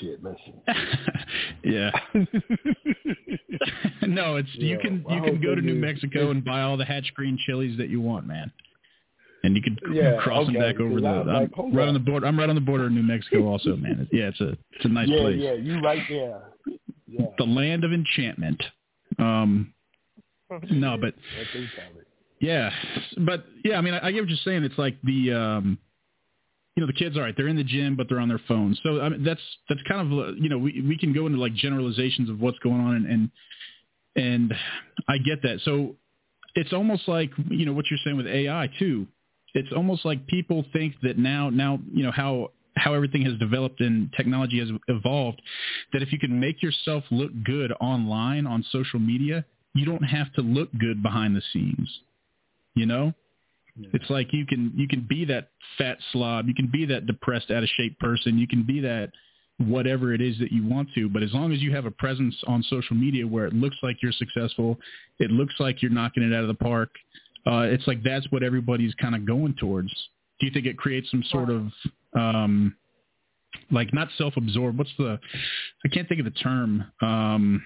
[0.00, 0.22] shit.
[0.22, 0.60] Listen.
[1.64, 1.90] yeah.
[4.06, 6.84] no, it's yeah, you can you can go to New Mexico and buy all the
[6.84, 8.50] hatch green chilies that you want, man.
[9.42, 10.52] And you can yeah, cross okay.
[10.52, 11.06] them back over the.
[11.06, 12.26] I'm, like, right on the border.
[12.26, 14.08] I'm right on the border of New Mexico, also, man.
[14.12, 15.38] Yeah, it's a it's a nice yeah, place.
[15.40, 16.42] Yeah, you right there.
[17.06, 17.26] Yeah.
[17.38, 18.62] The land of enchantment.
[19.18, 19.72] Um.
[20.70, 21.14] No, but.
[22.40, 22.70] Yeah,
[23.18, 24.64] but yeah, I mean, I, I get what you're saying.
[24.64, 25.78] It's like the um
[26.80, 28.80] you know the kids all right they're in the gym but they're on their phones
[28.82, 31.54] so I mean, that's that's kind of you know we we can go into like
[31.54, 33.30] generalizations of what's going on and and,
[34.16, 34.54] and
[35.08, 35.96] I get that so
[36.54, 39.06] it's almost like you know what you're saying with AI too.
[39.54, 43.80] It's almost like people think that now now you know how how everything has developed
[43.80, 45.42] and technology has evolved
[45.92, 50.32] that if you can make yourself look good online on social media, you don't have
[50.34, 52.00] to look good behind the scenes.
[52.74, 53.12] You know?
[53.80, 53.88] Yeah.
[53.94, 57.50] It's like you can you can be that fat slob, you can be that depressed
[57.50, 59.10] out of shape person, you can be that
[59.58, 61.08] whatever it is that you want to.
[61.08, 63.96] But as long as you have a presence on social media where it looks like
[64.02, 64.78] you're successful,
[65.18, 66.90] it looks like you're knocking it out of the park,
[67.46, 69.90] uh, it's like that's what everybody's kind of going towards.
[70.38, 71.68] Do you think it creates some sort of
[72.14, 72.74] um,
[73.70, 74.78] like not self-absorbed?
[74.78, 75.18] What's the?
[75.84, 76.84] I can't think of the term.
[77.02, 77.62] Um,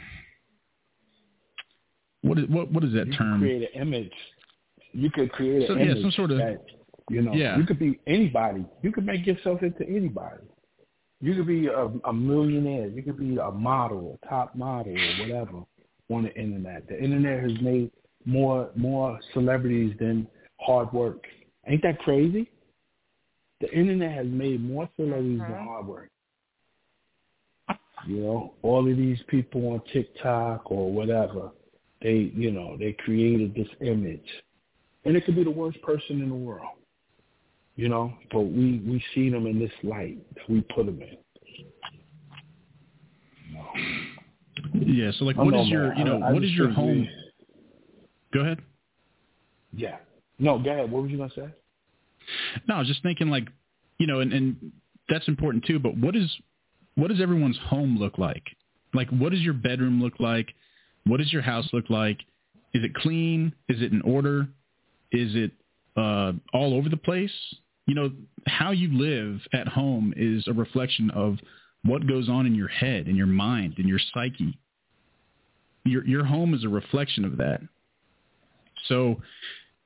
[2.23, 3.41] what is what what is that you term?
[3.41, 4.13] create an image.
[4.95, 6.39] You could create so, an yeah, image some sort of.
[6.39, 6.65] That,
[7.11, 7.59] you know, yeah.
[7.59, 8.65] you could be anybody.
[8.83, 10.45] You could make yourself into anybody.
[11.21, 12.87] You could be a, a millionaire.
[12.87, 15.65] You could be a model, a top model, or whatever
[16.11, 16.87] on the internet.
[16.89, 17.91] The internet has made
[18.25, 20.27] more more celebrities than
[20.61, 21.25] hard work.
[21.67, 22.51] Ain't that crazy?
[23.61, 25.65] The internet has made more celebrities than Mhm.
[25.65, 26.11] hard work.
[28.07, 31.53] You know, all of these people on TikTok or whatever,
[32.03, 34.29] they, you know, they created this image,
[35.05, 36.69] and it could be the worst person in the world.
[37.77, 41.17] You know, but we we see them in this light that we put them in.
[44.75, 45.11] Yeah.
[45.19, 47.09] So like, what is your you know I- I what is your home?
[48.33, 48.61] Go ahead.
[49.77, 49.97] Yeah.
[50.39, 50.91] No, go ahead.
[50.91, 51.49] What were you gonna say?
[52.69, 53.49] No, I was just thinking like,
[53.99, 54.73] you know, and, and
[55.09, 55.79] that's important too.
[55.79, 56.31] But what is
[56.95, 58.45] what does everyone's home look like?
[58.93, 60.55] Like, what does your bedroom look like?
[61.07, 62.21] What does your house look like?
[62.73, 63.53] Is it clean?
[63.69, 64.49] Is it in order?
[65.15, 65.53] Is it
[65.97, 67.33] uh, all over the place?
[67.87, 68.11] You know,
[68.47, 71.39] how you live at home is a reflection of
[71.85, 74.59] what goes on in your head, in your mind, in your psyche.
[75.85, 77.61] Your your home is a reflection of that.
[78.89, 79.21] So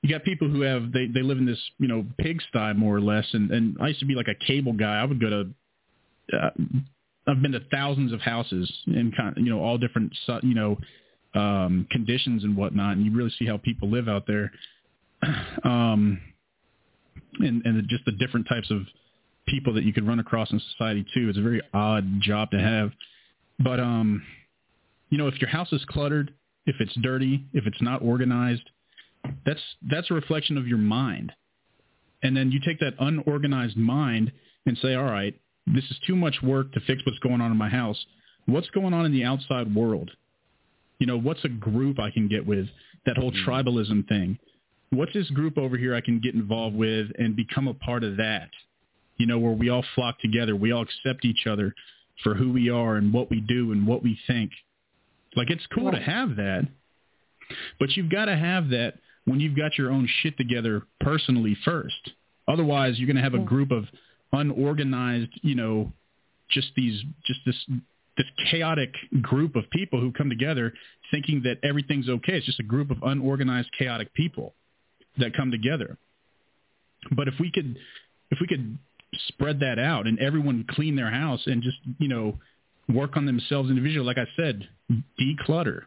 [0.02, 3.00] you got people who have they they live in this you know pigsty more or
[3.00, 5.50] less and and I used to be like a cable guy I would go to
[6.36, 6.50] uh,
[7.26, 10.12] I've been to thousands of houses in kind you know all different
[10.42, 10.78] you know
[11.34, 14.52] um conditions and whatnot and you really see how people live out there
[15.64, 16.20] um
[17.40, 18.82] and and just the different types of
[19.46, 22.58] people that you could run across in society too it's a very odd job to
[22.58, 22.90] have
[23.58, 24.22] but um
[25.10, 26.32] you know if your house is cluttered
[26.66, 28.68] if it's dirty if it's not organized
[29.44, 29.60] that's
[29.90, 31.32] that's a reflection of your mind.
[32.22, 34.32] And then you take that unorganized mind
[34.66, 35.34] and say, all right,
[35.66, 37.98] this is too much work to fix what's going on in my house.
[38.46, 40.10] What's going on in the outside world?
[40.98, 42.66] You know, what's a group I can get with?
[43.06, 44.38] That whole tribalism thing.
[44.90, 48.16] What's this group over here I can get involved with and become a part of
[48.16, 48.48] that?
[49.18, 51.74] You know, where we all flock together, we all accept each other
[52.22, 54.50] for who we are and what we do and what we think.
[55.36, 56.66] Like it's cool to have that,
[57.78, 62.12] but you've got to have that when you've got your own shit together personally first.
[62.46, 63.84] Otherwise, you're going to have a group of
[64.32, 65.92] unorganized, you know,
[66.50, 67.56] just these, just this,
[68.16, 70.72] this chaotic group of people who come together
[71.10, 72.38] thinking that everything's okay.
[72.38, 74.54] It's just a group of unorganized, chaotic people
[75.18, 75.96] that come together.
[77.12, 77.78] But if we could,
[78.30, 78.78] if we could
[79.28, 82.38] spread that out and everyone clean their house and just, you know,
[82.88, 84.68] work on themselves individually, like I said,
[85.20, 85.82] declutter,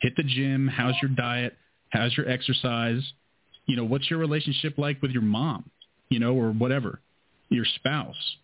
[0.00, 1.56] hit the gym, how's your diet,
[1.90, 3.00] how's your exercise,
[3.66, 5.70] you know, what's your relationship like with your mom,
[6.08, 7.00] you know, or whatever,
[7.48, 8.36] your spouse.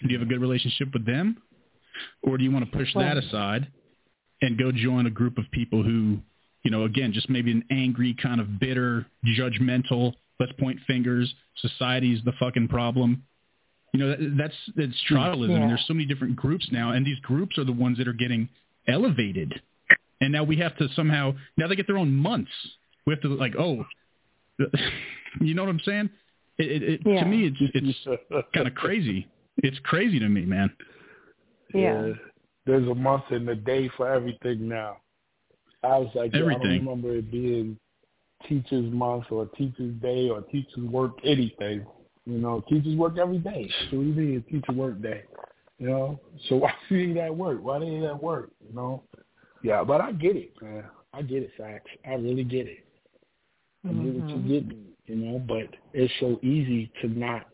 [0.00, 1.38] Do you have a good relationship with them?
[2.22, 3.68] Or do you want to push that aside
[4.40, 6.18] and go join a group of people who,
[6.62, 9.06] you know, again, just maybe an angry, kind of bitter,
[9.38, 13.22] judgmental, let's point fingers, society's the fucking problem.
[13.92, 15.50] You know, that, that's it's tribalism.
[15.50, 15.56] Yeah.
[15.56, 18.12] And there's so many different groups now, and these groups are the ones that are
[18.12, 18.48] getting
[18.86, 19.60] elevated.
[20.20, 22.50] And now we have to somehow now they get their own months.
[23.06, 23.84] We have to like, oh,
[25.40, 26.10] you know what I'm saying?
[26.58, 27.24] It, it, it Yeah.
[27.24, 29.26] to me it's it's kind of crazy.
[29.58, 30.70] It's crazy to me, man.
[31.74, 32.10] Yeah.
[32.66, 34.98] There's a month and a day for everything now.
[35.82, 37.78] I was like, yo, I don't remember it being
[38.48, 41.86] Teachers Month or Teachers Day or Teachers Work anything.
[42.26, 43.68] You know, teachers work every day.
[43.90, 45.22] So what do you mean Teacher Work Day?
[45.78, 47.58] You know, so why do you at work?
[47.62, 48.50] Why do you at work?
[48.68, 49.02] You know,
[49.62, 50.84] yeah, but I get it, man.
[51.12, 51.90] I get it, Facts.
[52.06, 52.84] I really get it.
[53.84, 54.48] I get what you mm-hmm.
[54.48, 54.76] get,
[55.06, 57.46] you know, but it's so easy to not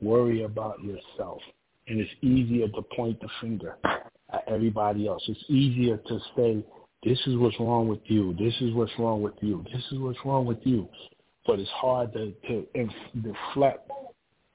[0.00, 1.40] worry about yourself.
[1.86, 5.22] And it's easier to point the finger at Uh, everybody else.
[5.28, 6.64] It's easier to say,
[7.02, 8.34] this is what's wrong with you.
[8.38, 9.64] This is what's wrong with you.
[9.72, 10.88] This is what's wrong with you.
[11.46, 13.90] But it's hard to, to inf- deflect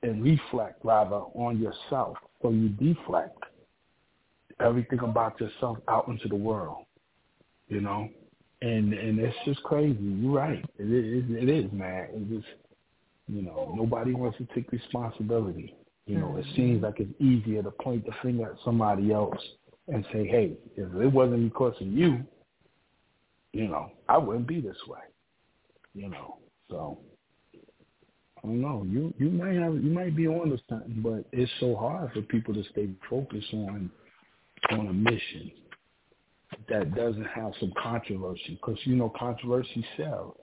[0.03, 2.17] and reflect, rather, on yourself.
[2.41, 3.37] So you deflect
[4.59, 6.85] everything about yourself out into the world,
[7.67, 8.07] you know?
[8.61, 9.97] and and it's just crazy.
[10.01, 10.63] You're right.
[10.79, 11.25] It is.
[11.29, 12.07] It is, man.
[12.13, 12.47] It just
[13.27, 15.75] you know nobody wants to take responsibility.
[16.05, 16.55] You know, it mm-hmm.
[16.55, 19.37] seems like it's easier to point the finger at somebody else
[19.87, 22.23] and say, "Hey, if it wasn't because of you,
[23.53, 24.99] you know, I wouldn't be this way."
[25.93, 26.37] You know,
[26.69, 26.99] so
[28.45, 28.85] I don't know.
[28.87, 32.21] You you might have you might be on to something, but it's so hard for
[32.21, 33.89] people to stay focused on
[34.71, 35.51] on a mission
[36.69, 40.35] that doesn't have some controversy because you know controversy sells.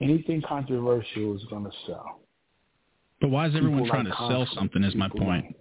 [0.00, 2.20] Anything controversial is going to sell.
[3.20, 4.82] But why is everyone trying like to sell something?
[4.82, 5.56] Is my point.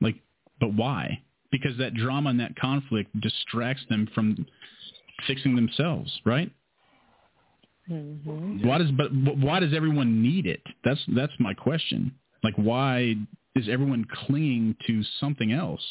[0.00, 0.16] Like,
[0.60, 1.22] but why?
[1.62, 4.46] Because that drama and that conflict distracts them from
[5.26, 6.50] fixing themselves, right?
[7.90, 8.66] Mm-hmm.
[8.66, 10.62] Why does but why does everyone need it?
[10.84, 12.12] That's that's my question.
[12.42, 13.14] Like, why
[13.54, 15.82] is everyone clinging to something else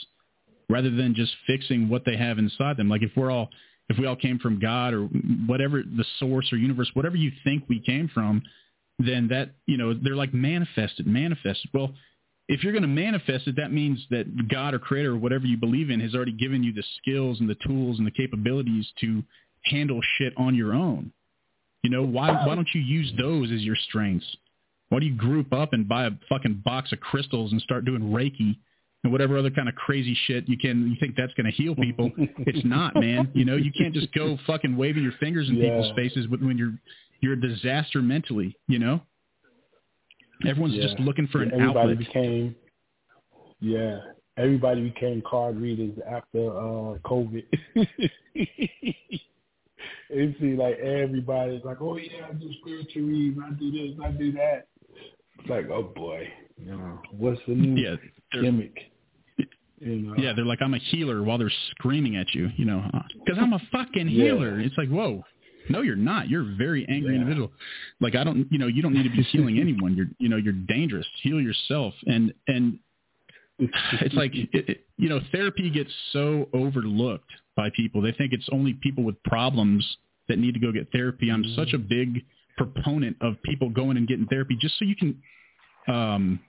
[0.70, 2.89] rather than just fixing what they have inside them?
[2.89, 3.49] Like, if we're all
[3.89, 5.03] if we all came from God or
[5.47, 8.41] whatever the source or universe, whatever you think we came from,
[8.99, 11.70] then that, you know, they're like manifested, manifested.
[11.74, 11.93] Well,
[12.48, 15.58] if you're going to manifest it, that means that God or creator or whatever you
[15.58, 19.24] believe in has already given you the skills and the tools and the capabilities to
[19.66, 21.12] handle shit on your own.
[21.84, 24.26] You know, why why don't you use those as your strengths?
[24.89, 28.02] Why do you group up and buy a fucking box of crystals and start doing
[28.02, 28.58] Reiki
[29.04, 31.76] and whatever other kind of crazy shit you can you think that's going to heal
[31.76, 32.12] people?
[32.18, 33.32] it's not, man.
[33.34, 35.70] You know, you can't just go fucking waving your fingers in yeah.
[35.70, 36.74] people's faces when you're
[37.22, 39.02] you're a disaster mentally, you know?
[40.47, 40.83] Everyone's yeah.
[40.83, 41.97] just looking for an everybody outlet.
[41.99, 42.55] Became,
[43.59, 43.99] yeah,
[44.38, 47.43] everybody became card readers after uh COVID.
[50.09, 54.11] it seems like everybody's like, oh yeah, I do spiritual reading, I do this, I
[54.11, 54.67] do that.
[55.39, 56.27] It's like, oh boy,
[56.57, 57.95] you know, what's the new yeah,
[58.41, 58.91] gimmick?
[59.79, 60.15] You know?
[60.17, 62.89] Yeah, they're like, I'm a healer while they're screaming at you, you know,
[63.23, 64.59] because I'm a fucking healer.
[64.59, 64.65] Yeah.
[64.65, 65.23] It's like, whoa,
[65.70, 66.30] no, you're not.
[66.30, 67.22] You're a very angry yeah.
[67.22, 67.51] individual.
[67.99, 69.95] Like I don't, you know, you don't need to be healing anyone.
[69.95, 71.05] You're, you know, you're dangerous.
[71.22, 71.93] Heal yourself.
[72.05, 72.80] And and
[73.57, 78.01] it's like, it, it, you know, therapy gets so overlooked by people.
[78.01, 79.86] They think it's only people with problems
[80.28, 81.30] that need to go get therapy.
[81.30, 82.26] I'm such a big
[82.57, 85.22] proponent of people going and getting therapy just so you can.
[85.88, 86.39] um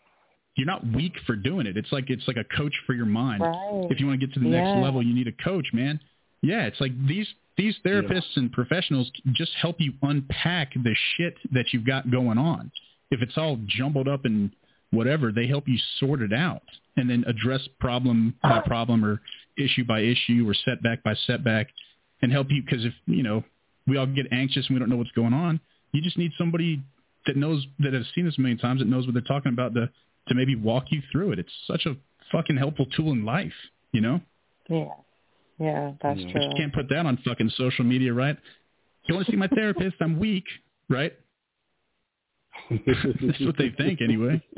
[0.56, 1.76] you're not weak for doing it.
[1.76, 3.42] It's like it's like a coach for your mind.
[3.42, 3.86] Right.
[3.90, 4.62] If you want to get to the yeah.
[4.62, 6.00] next level, you need a coach, man.
[6.40, 7.26] Yeah, it's like these
[7.56, 8.42] these therapists yeah.
[8.42, 12.70] and professionals just help you unpack the shit that you've got going on.
[13.10, 14.50] If it's all jumbled up and
[14.90, 16.62] whatever, they help you sort it out
[16.96, 19.20] and then address problem by problem or
[19.58, 21.68] issue by issue or setback by setback
[22.22, 23.42] and help you because if, you know,
[23.86, 25.60] we all get anxious and we don't know what's going on,
[25.92, 26.82] you just need somebody
[27.26, 29.74] that knows that has seen this a million times that knows what they're talking about
[29.74, 29.88] to
[30.28, 31.38] to maybe walk you through it.
[31.38, 31.96] It's such a
[32.32, 33.52] fucking helpful tool in life,
[33.92, 34.20] you know?
[34.68, 34.88] Yeah.
[35.58, 36.32] Yeah, that's yeah.
[36.32, 36.40] true.
[36.40, 38.36] But you can't put that on fucking social media, right?
[39.04, 39.96] You want to see my therapist?
[40.00, 40.44] I'm weak,
[40.88, 41.12] right?
[42.70, 44.42] That's what they think anyway.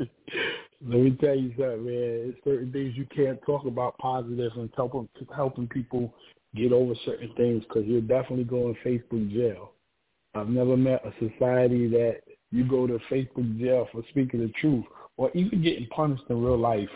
[0.81, 2.33] Let me tell you something, man.
[2.33, 6.13] It's certain things you can't talk about positive and helping helping people
[6.55, 9.73] get over certain things because you're definitely going Facebook jail.
[10.33, 12.21] I've never met a society that
[12.51, 14.85] you go to Facebook jail for speaking the truth
[15.17, 16.89] or even getting punished in real life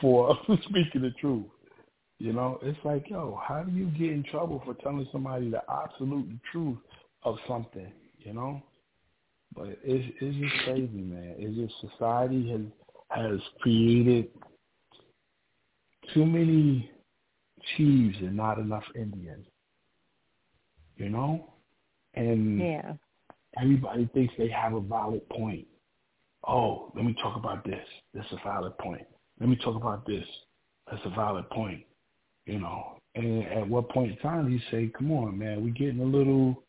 [0.00, 1.46] for speaking the truth.
[2.18, 5.62] You know, it's like, yo, how do you get in trouble for telling somebody the
[5.70, 6.78] absolute truth
[7.24, 7.92] of something?
[8.18, 8.62] You know,
[9.54, 11.34] but it's it's just crazy, man.
[11.38, 12.60] It's just society has
[13.10, 14.28] has created
[16.14, 16.90] too many
[17.76, 19.46] chiefs and not enough Indians.
[20.96, 21.52] You know,
[22.14, 22.94] and yeah,
[23.60, 25.66] everybody thinks they have a valid point.
[26.48, 27.86] Oh, let me talk about this.
[28.14, 29.06] That's a valid point.
[29.38, 30.24] Let me talk about this.
[30.90, 31.82] That's a valid point
[32.46, 32.98] you know.
[33.14, 36.04] And at what point in time do you say, "Come on, man, we're getting a
[36.04, 36.62] little,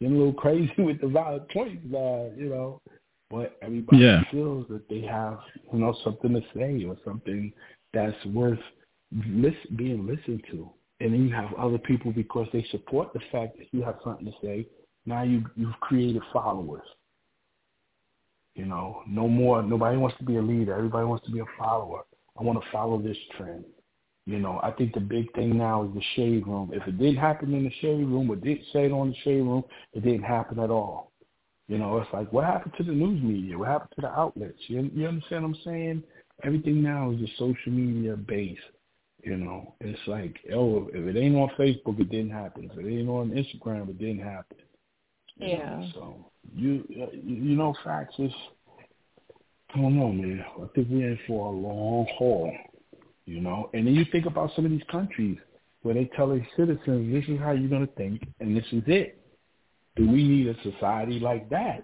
[0.00, 2.80] getting a little crazy with the violent points, uh, you know."
[3.30, 4.22] But everybody yeah.
[4.30, 5.38] feels that they have,
[5.72, 7.52] you know, something to say or something
[7.92, 8.58] that's worth
[9.26, 10.70] listen, being listened to.
[11.00, 14.26] And then you have other people because they support the fact that you have something
[14.26, 14.66] to say.
[15.06, 16.86] Now you you've created followers.
[18.54, 19.62] You know, no more.
[19.62, 20.74] Nobody wants to be a leader.
[20.74, 22.02] Everybody wants to be a follower.
[22.38, 23.64] I want to follow this trend.
[24.28, 26.70] You know, I think the big thing now is the shade room.
[26.74, 29.40] If it didn't happen in the shade room or didn't say it on the shade
[29.40, 29.64] room,
[29.94, 31.12] it didn't happen at all.
[31.66, 33.56] You know, it's like what happened to the news media?
[33.56, 34.58] What happened to the outlets?
[34.66, 36.02] You, you understand what I'm saying?
[36.44, 38.60] Everything now is just social media based.
[39.24, 42.70] You know, it's like, oh, if it ain't on Facebook, it didn't happen.
[42.70, 44.58] If it ain't on Instagram, it didn't happen.
[45.36, 45.70] You yeah.
[45.70, 45.88] Know?
[45.94, 48.32] So you you know, facts is
[49.74, 50.44] I don't know, man.
[50.54, 52.52] I think we're in for a long haul
[53.28, 53.70] you know.
[53.74, 55.36] And then you think about some of these countries
[55.82, 58.82] where they tell their citizens, this is how you're going to think, and this is
[58.86, 59.20] it.
[59.96, 61.82] Do we need a society like that?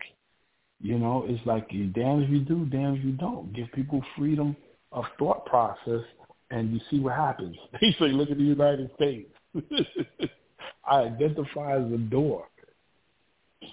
[0.80, 3.52] You know, it's like damn if you do, damn if you don't.
[3.52, 4.56] Give people freedom
[4.92, 6.02] of thought process,
[6.50, 7.56] and you see what happens.
[7.80, 9.30] Say, look at the United States.
[10.86, 12.48] I identify as a door.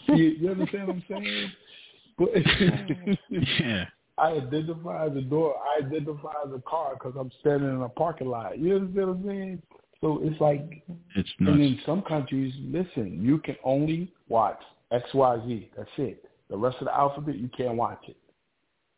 [0.07, 1.51] You, you understand what I'm saying?
[2.17, 2.29] But
[3.31, 3.85] yeah.
[4.21, 5.55] I identify the door.
[5.57, 8.59] I identify the car because I'm standing in a parking lot.
[8.59, 9.61] You understand what I'm saying?
[9.99, 10.83] So it's like,
[11.15, 11.53] it's nuts.
[11.53, 14.59] and in some countries, listen, you can only watch
[14.91, 15.71] X, Y, Z.
[15.75, 16.23] That's it.
[16.51, 18.17] The rest of the alphabet, you can't watch it.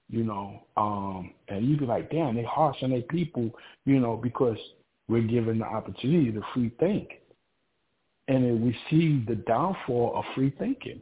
[0.10, 3.50] You know, um, and you be like, damn, they harsh on their people,
[3.86, 4.58] you know, because
[5.08, 7.10] we're given the opportunity to free think.
[8.28, 11.02] And then we see the downfall of free thinking.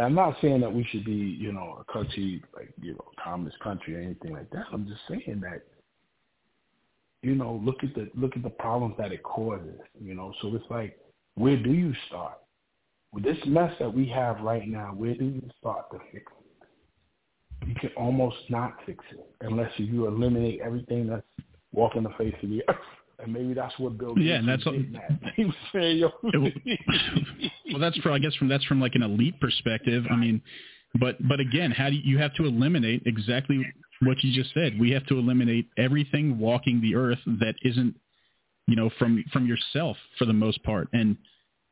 [0.00, 3.04] And I'm not saying that we should be, you know, a country like, you know,
[3.22, 4.64] communist country or anything like that.
[4.72, 5.60] I'm just saying that
[7.22, 10.32] you know, look at the look at the problems that it causes, you know.
[10.40, 10.98] So it's like,
[11.34, 12.38] where do you start?
[13.12, 17.68] With this mess that we have right now, where do you start to fix it?
[17.68, 21.26] You can almost not fix it unless you eliminate everything that's
[21.72, 22.76] walking the face of the earth.
[23.22, 24.74] And maybe that's what Bill yeah, and that's what,
[25.36, 25.98] he was saying.
[25.98, 26.10] Yo.
[27.72, 30.04] well, that's from I guess from that's from like an elite perspective.
[30.10, 30.40] I mean,
[30.98, 33.64] but but again, how do you, you have to eliminate exactly
[34.02, 34.78] what you just said.
[34.78, 37.94] We have to eliminate everything walking the earth that isn't,
[38.66, 40.88] you know, from from yourself for the most part.
[40.92, 41.16] And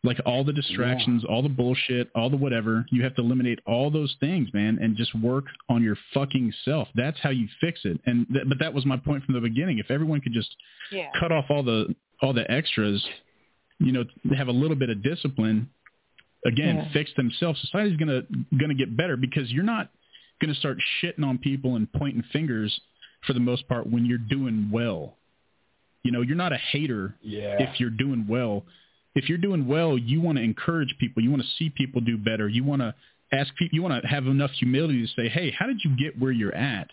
[0.05, 1.35] like all the distractions, yeah.
[1.35, 4.97] all the bullshit, all the whatever, you have to eliminate all those things, man, and
[4.97, 6.89] just work on your fucking self.
[6.95, 8.01] That's how you fix it.
[8.07, 9.79] And th- but that was my point from the beginning.
[9.79, 10.55] If everyone could just
[10.93, 11.09] yeah.
[11.19, 13.05] cut off all the all the extras,
[13.81, 14.05] you know,
[14.37, 15.69] have a little bit of discipline,
[16.47, 16.93] again, yeah.
[16.93, 18.23] fix themselves, society's gonna
[18.59, 19.91] gonna get better because you're not
[20.41, 22.81] going to start shitting on people and pointing fingers
[23.27, 25.17] for the most part when you're doing well.
[26.03, 27.57] You know, you're not a hater yeah.
[27.59, 28.65] if you're doing well.
[29.15, 31.23] If you're doing well, you want to encourage people.
[31.23, 32.49] You want to see people do better.
[32.49, 32.95] You want to
[33.33, 33.75] ask people.
[33.75, 36.55] You want to have enough humility to say, "Hey, how did you get where you're
[36.55, 36.89] at?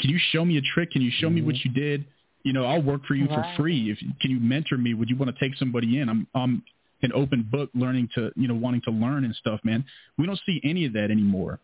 [0.00, 0.92] Can you show me a trick?
[0.92, 1.36] Can you show mm-hmm.
[1.36, 1.74] me what mm-hmm.
[1.74, 2.04] you did?
[2.44, 3.56] You know, I'll work for you right.
[3.56, 3.90] for free.
[3.90, 4.94] If can you mentor me?
[4.94, 6.08] Would you want to take somebody in?
[6.08, 6.62] I'm I'm
[7.02, 9.84] an open book, learning to you know wanting to learn and stuff, man.
[10.16, 11.60] We don't see any of that anymore.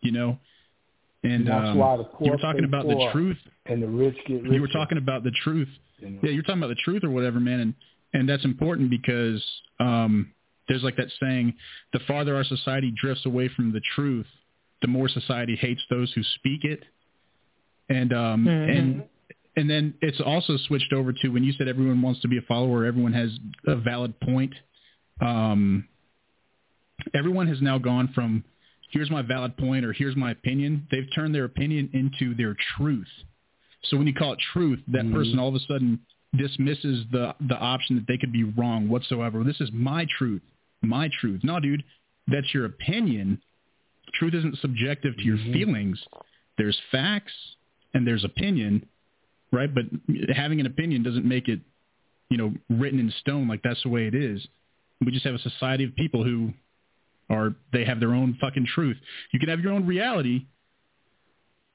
[0.00, 0.38] You know,
[1.24, 4.16] and that's um, why the poor you were talking about the truth, and the rich
[4.26, 4.54] get richer.
[4.54, 5.68] You were talking about the truth.
[6.00, 7.74] Yeah, you're talking about the truth or whatever, man, and
[8.12, 9.42] and that's important because
[9.80, 10.32] um,
[10.68, 11.54] there's like that saying:
[11.92, 14.26] the farther our society drifts away from the truth,
[14.80, 16.82] the more society hates those who speak it.
[17.88, 18.70] And um, mm-hmm.
[18.70, 19.04] and
[19.56, 22.42] and then it's also switched over to when you said everyone wants to be a
[22.42, 23.30] follower, everyone has
[23.66, 24.54] a valid point.
[25.20, 25.88] Um,
[27.14, 28.44] everyone has now gone from
[28.90, 30.86] here's my valid point or here's my opinion.
[30.90, 33.08] They've turned their opinion into their truth.
[33.84, 35.14] So when you call it truth, that mm-hmm.
[35.14, 36.00] person all of a sudden
[36.36, 39.44] dismisses the the option that they could be wrong whatsoever.
[39.44, 40.42] This is my truth,
[40.80, 41.40] my truth.
[41.44, 41.84] No, dude,
[42.26, 43.40] that's your opinion.
[44.14, 45.46] Truth isn't subjective to mm-hmm.
[45.46, 46.02] your feelings.
[46.58, 47.32] There's facts
[47.94, 48.86] and there's opinion,
[49.52, 49.70] right?
[49.72, 49.84] But
[50.34, 51.60] having an opinion doesn't make it,
[52.30, 54.46] you know, written in stone like that's the way it is.
[55.04, 56.52] We just have a society of people who
[57.28, 58.96] are they have their own fucking truth.
[59.32, 60.46] You can have your own reality,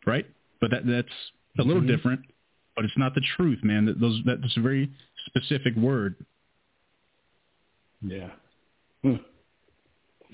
[0.05, 0.25] right?
[0.61, 1.07] But that that's
[1.59, 1.95] a little mm-hmm.
[1.95, 2.21] different.
[2.77, 3.85] But it's not the truth, man.
[3.87, 4.91] That those that's a very
[5.25, 6.15] specific word.
[8.01, 8.29] Yeah.
[9.01, 9.15] Hmm.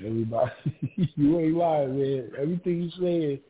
[0.05, 0.51] Everybody,
[1.15, 2.31] you ain't lying, man.
[2.37, 3.41] Everything you say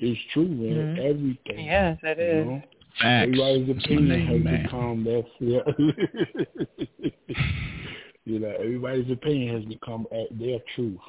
[0.00, 0.76] is true, man.
[0.76, 1.00] Mm-hmm.
[1.00, 1.64] Everything.
[1.64, 2.46] Yes, it is.
[2.46, 2.62] Know?
[3.00, 3.22] Facts.
[3.22, 4.62] Everybody's opinion name, has man.
[4.62, 5.24] become that.
[5.40, 7.12] Yeah.
[8.24, 10.06] You know, everybody's opinion has become
[10.38, 11.00] their truth.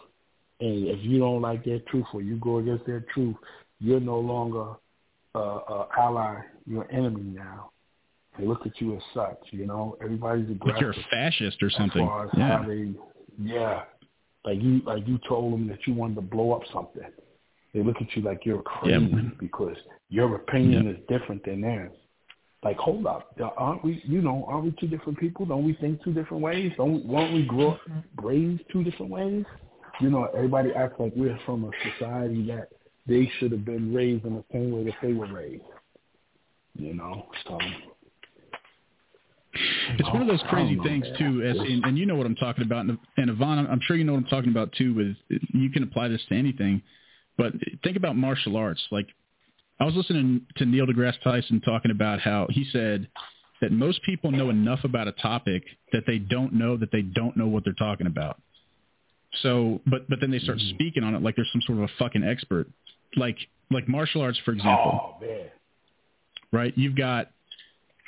[0.59, 3.35] And if you don't like their truth or you go against their truth,
[3.79, 4.75] you're no longer
[5.35, 6.41] a, a ally.
[6.65, 7.71] You're an enemy now.
[8.37, 9.39] They look at you as such.
[9.51, 10.73] You know, everybody's aggressive.
[10.73, 12.01] Like you're a fascist or something.
[12.01, 12.57] As far as yeah.
[12.57, 12.91] how they,
[13.41, 13.83] yeah,
[14.45, 17.03] like you, like you told them that you wanted to blow up something.
[17.73, 19.29] They look at you like you're crazy yeah.
[19.39, 19.75] because
[20.09, 20.91] your opinion yeah.
[20.91, 21.91] is different than theirs
[22.63, 24.01] like, hold up, uh, aren't we?
[24.05, 25.45] You know, aren't we two different people?
[25.45, 26.71] Don't we think two different ways?
[26.77, 28.25] Don't we, won't we grow mm-hmm.
[28.25, 29.45] raised two different ways?
[29.99, 32.69] You know, everybody acts like we're from a society that
[33.07, 35.63] they should have been raised in the same way that they were raised.
[36.75, 37.59] You know, so
[39.53, 42.35] it's one of those crazy things know, too, as and, and, you know what I'm
[42.35, 42.85] talking about.
[42.85, 44.93] And, and Yvonne, I'm sure you know what I'm talking about too.
[44.93, 45.15] With
[45.53, 46.81] you can apply this to anything,
[47.37, 48.81] but think about martial arts.
[48.91, 49.07] Like
[49.79, 53.07] I was listening to Neil deGrasse Tyson talking about how he said
[53.61, 57.37] that most people know enough about a topic that they don't know that they don't
[57.37, 58.41] know what they're talking about.
[59.41, 60.75] So, but but then they start mm-hmm.
[60.75, 62.67] speaking on it like they're some sort of a fucking expert.
[63.15, 63.37] Like
[63.71, 65.15] like martial arts, for example.
[65.15, 65.47] Oh man.
[66.51, 66.73] Right?
[66.75, 67.29] You've got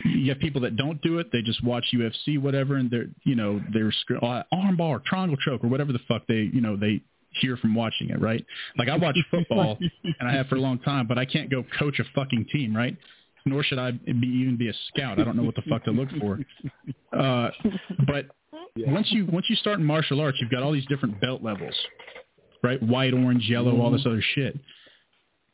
[0.04, 1.32] you have people that don't do it.
[1.32, 5.68] They just watch UFC, whatever, and they're you know they're uh, armbar, triangle choke, or
[5.68, 7.02] whatever the fuck they you know they
[7.42, 8.46] hear from watching it, right?
[8.78, 11.64] Like I watch football and I have for a long time, but I can't go
[11.78, 12.96] coach a fucking team, right?
[13.46, 15.20] Nor should I be even be a scout.
[15.20, 16.40] I don't know what the fuck to look for.
[17.16, 17.50] Uh,
[18.08, 18.26] but
[18.76, 18.92] yeah.
[18.92, 21.76] once you once you start in martial arts, you've got all these different belt levels,
[22.64, 22.82] right?
[22.82, 23.82] White, orange, yellow, mm-hmm.
[23.82, 24.58] all this other shit.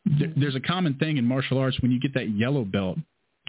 [0.06, 2.98] There, there's a common thing in martial arts when you get that yellow belt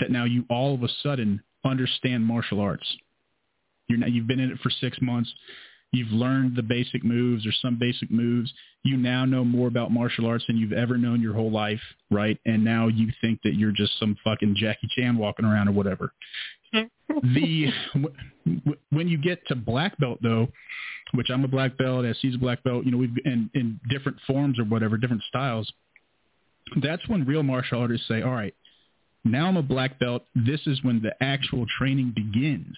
[0.00, 2.86] that now you all of a sudden understand martial arts.
[3.88, 5.32] You're now, you've been in it for six months.
[5.92, 8.50] You've learned the basic moves or some basic moves.
[8.82, 11.80] You now know more about martial arts than you've ever known your whole life,
[12.10, 12.38] right?
[12.46, 16.12] And now you think that you're just some fucking Jackie Chan walking around or whatever.
[16.72, 17.70] the
[18.90, 20.48] when you get to black belt though,
[21.12, 24.16] which I'm a black belt, SC's a black belt, you know, we've in in different
[24.26, 25.70] forms or whatever, different styles.
[26.80, 28.54] That's when real martial artists say, "All right,
[29.24, 30.24] now I'm a black belt.
[30.34, 32.76] This is when the actual training begins."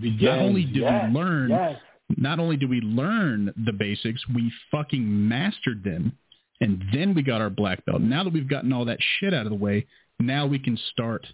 [0.00, 1.76] begins Not only do yes, we learn, yes.
[2.16, 6.16] not only do we learn the basics, we fucking mastered them,
[6.60, 8.00] and then we got our black belt.
[8.00, 9.86] Now that we've gotten all that shit out of the way,
[10.18, 11.26] now we can start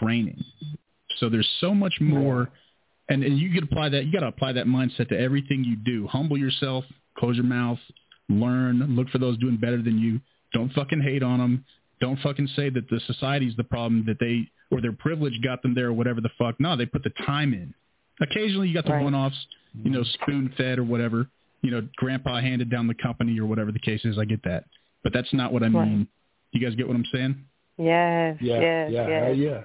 [0.00, 0.42] training.
[1.18, 2.50] So there's so much more,
[3.08, 4.06] and, and you could apply that.
[4.06, 6.06] You got to apply that mindset to everything you do.
[6.06, 6.84] Humble yourself,
[7.16, 7.78] close your mouth,
[8.28, 10.20] learn, look for those doing better than you.
[10.52, 11.64] Don't fucking hate on them.
[12.00, 15.74] Don't fucking say that the society's the problem that they or their privilege got them
[15.74, 16.58] there or whatever the fuck.
[16.60, 17.72] No, they put the time in.
[18.20, 19.02] Occasionally you got the Right.
[19.04, 19.46] one-offs,
[19.82, 21.26] you know, spoon-fed or whatever.
[21.62, 24.18] You know, grandpa handed down the company or whatever the case is.
[24.18, 24.64] I get that,
[25.02, 25.88] but that's not what I Right.
[25.88, 26.08] mean.
[26.52, 27.36] You guys get what I'm saying?
[27.78, 29.24] Yes, Yeah, yes, yeah, yes.
[29.24, 29.62] hell yeah.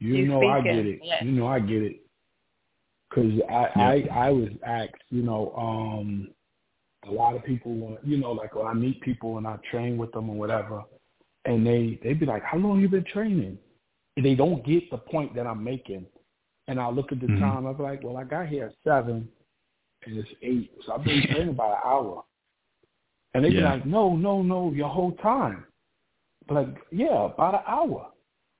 [0.00, 1.00] You, You know I get it.
[1.02, 1.22] yes.
[1.22, 2.00] You know I get it.
[3.10, 6.33] Cause I, I I was asked, you know, um,
[7.06, 9.96] a lot of people want, you know, like when I meet people and I train
[9.96, 10.82] with them or whatever,
[11.44, 13.58] and they they be like, "How long you been training?"
[14.16, 16.06] And they don't get the point that I'm making,
[16.68, 17.38] and I look at the Mhm.
[17.40, 17.66] time.
[17.66, 19.28] I'm like, "Well, I got here at seven,
[20.06, 22.24] and it's eight, so I've been training about an hour."
[23.34, 23.72] And they be Yeah.
[23.74, 25.66] like, "No, no, no, your whole time."
[26.46, 28.10] But like, yeah, about an hour.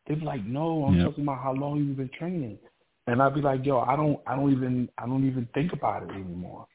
[0.06, 1.04] They'd be like, "No, I'm Yep.
[1.06, 2.58] talking about how long you've been training."
[3.06, 6.02] And I'd be like, "Yo, I don't, I don't even, I don't even think about
[6.02, 6.66] it anymore."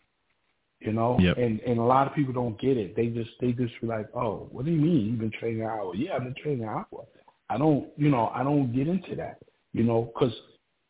[0.82, 1.38] You know, Yep.
[1.38, 2.96] and and a lot of people don't get it.
[2.96, 5.68] They just, they just be like, "Oh, what do you mean you've been training an
[5.68, 7.06] hour?" Yeah, I've been training an hour.
[7.50, 9.40] I don't, you know, I don't get into that.
[9.74, 10.34] You know, because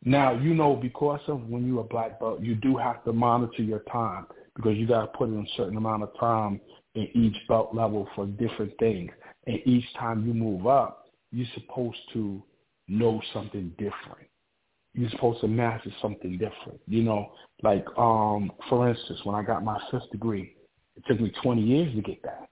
[0.03, 3.63] now you know because of when you're a black belt, you do have to monitor
[3.63, 6.61] your time because you got to put in a certain amount of time
[6.95, 9.11] in each belt level for different things.
[9.47, 12.43] And each time you move up, you're supposed to
[12.87, 14.28] know something different.
[14.93, 16.79] You're supposed to master something different.
[16.87, 17.31] You know,
[17.63, 20.55] like um, for instance, when I got my fifth degree,
[20.95, 22.49] it took me 20 years to get that.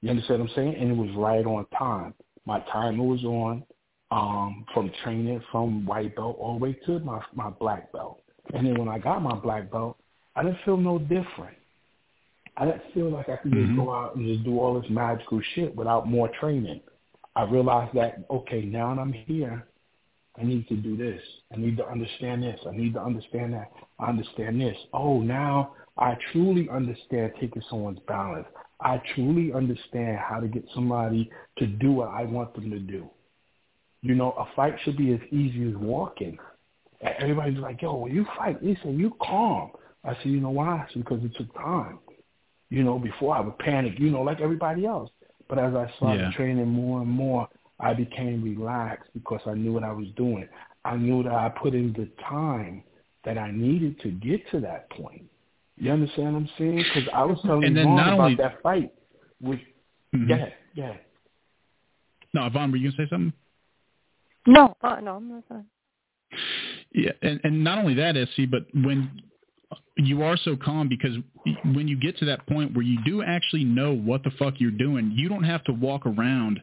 [0.00, 0.74] You understand what I'm saying?
[0.76, 2.14] And it was right on time.
[2.44, 3.62] My timer was on
[4.10, 8.20] um, from training from white belt all the way to my my black belt.
[8.52, 9.96] And then when I got my black belt,
[10.34, 11.56] I didn't feel no different.
[12.56, 13.66] I didn't feel like I could Mhm.
[13.66, 16.80] just go out and just do all this magical shit without more training.
[17.36, 19.66] I realized that okay, now that I'm here,
[20.38, 21.20] I need to do this.
[21.52, 22.58] I need to understand this.
[22.66, 23.70] I need to understand that.
[23.98, 24.76] I understand this.
[24.92, 28.46] Oh, now I truly understand taking someone's balance.
[28.80, 33.08] I truly understand how to get somebody to do what I want them to do.
[34.00, 36.38] You know, a fight should be as easy as walking.
[37.00, 39.70] And Everybody's like, yo, when you fight, listen, you calm.
[40.04, 40.86] I said, you know why?
[40.92, 41.98] Said, because it took time.
[42.70, 45.10] You know, before I would panic, you know, like everybody else.
[45.48, 46.30] But as I started Yeah.
[46.32, 47.48] training more and more,
[47.82, 50.48] I became relaxed because I knew what I was doing.
[50.84, 52.84] I knew that I put in the time
[53.24, 55.24] that I needed to get to that point.
[55.76, 56.84] You understand what I'm saying?
[56.94, 58.92] Because I was telling And then Vaughn not about only- that fight.
[59.40, 59.60] With,
[60.14, 60.28] Mhm.
[60.28, 60.96] Go ahead, go.
[62.34, 63.32] No, Yvonne, were you gonna say something?
[64.46, 65.66] No, uh, no, I'm not done.
[66.92, 69.22] Yeah, and, and not only that, SC, but when
[69.96, 71.16] you are so calm because
[71.74, 74.70] when you get to that point where you do actually know what the fuck you're
[74.70, 76.60] doing, you don't have to walk around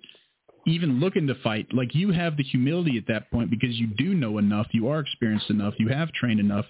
[0.69, 1.67] even looking to fight.
[1.73, 4.99] Like you have the humility at that point because you do know enough, you are
[4.99, 6.65] experienced enough, you have trained enough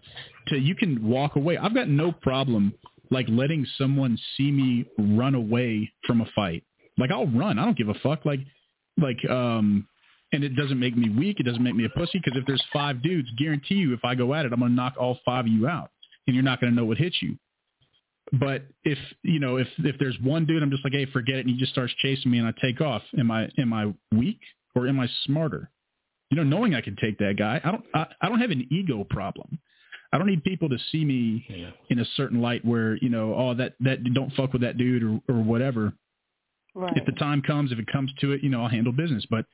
[0.48, 1.58] to you can walk away.
[1.58, 2.74] I've got no problem
[3.12, 6.64] like letting someone see me run away from a fight.
[6.98, 7.60] Like I'll run.
[7.60, 8.26] I don't give a fuck.
[8.26, 8.42] Like
[8.98, 9.88] like um
[10.32, 11.40] and it doesn't make me weak.
[11.40, 14.16] It doesn't make me a pussy because if there's five dudes, guarantee you if I
[14.16, 15.90] go at it, I'm going to knock all five of you out
[16.28, 17.38] and you're not going to know what hit you.
[18.34, 21.40] But if, you know, if, if there's one dude, I'm just like, hey, forget it.
[21.42, 23.02] And he just starts chasing me and I take off.
[23.18, 24.40] Am I, am I weak
[24.76, 25.72] or am I smarter?
[26.30, 28.68] You know, knowing I can take that guy, I don't, I, I don't have an
[28.72, 29.58] ego problem.
[30.14, 31.72] I don't need people to see me Yeah.
[31.90, 35.04] in a certain light where, you know, oh, that, that don't fuck with that dude
[35.04, 35.94] or, or whatever.
[36.76, 36.96] Right.
[36.96, 39.26] If the time comes, if it comes to it, you know, I'll handle business.
[39.30, 39.46] But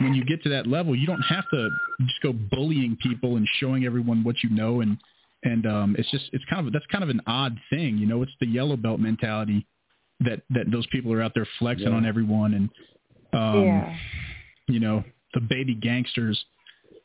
[0.00, 1.68] when you get to that level, you don't have to
[2.02, 4.96] just go bullying people and showing everyone what you know and
[5.44, 8.22] and um it's just it's kind of that's kind of an odd thing, you know,
[8.22, 9.66] it's the yellow belt mentality
[10.20, 11.94] that that those people are out there flexing Yeah.
[11.94, 12.68] on everyone and
[13.32, 13.96] um yeah.
[14.68, 15.02] you know,
[15.34, 16.42] the baby gangsters,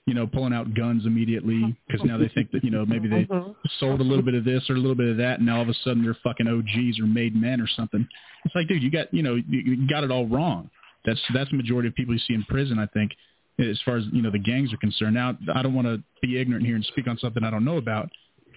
[0.05, 3.25] you know, pulling out guns immediately because now they think that, you know, maybe they
[3.25, 3.55] Mhm.
[3.79, 5.61] sold a little bit of this or a little bit of that, and now all
[5.61, 8.07] of a sudden they're fucking OGs or made men or something.
[8.43, 10.69] It's like, dude, you got you know you, you got it all wrong.
[11.05, 13.11] That's that's the majority of people you see in prison, I think,
[13.59, 15.13] as far as you know the gangs are concerned.
[15.15, 17.77] Now, I don't want to be ignorant here and speak on something I don't know
[17.77, 18.09] about,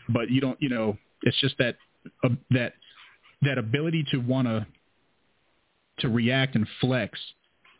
[0.09, 1.77] but you don't, you know, it's just that
[2.25, 2.73] uh, that
[3.43, 4.67] that ability to want to
[6.01, 7.19] to react and flex.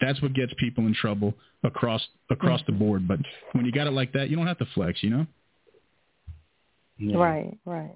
[0.01, 3.09] That's what gets people in trouble across across the board.
[3.09, 3.21] But
[3.53, 5.27] when you got it like that, you don't have to flex, you know.
[6.99, 7.17] Yeah.
[7.17, 7.95] Right, right.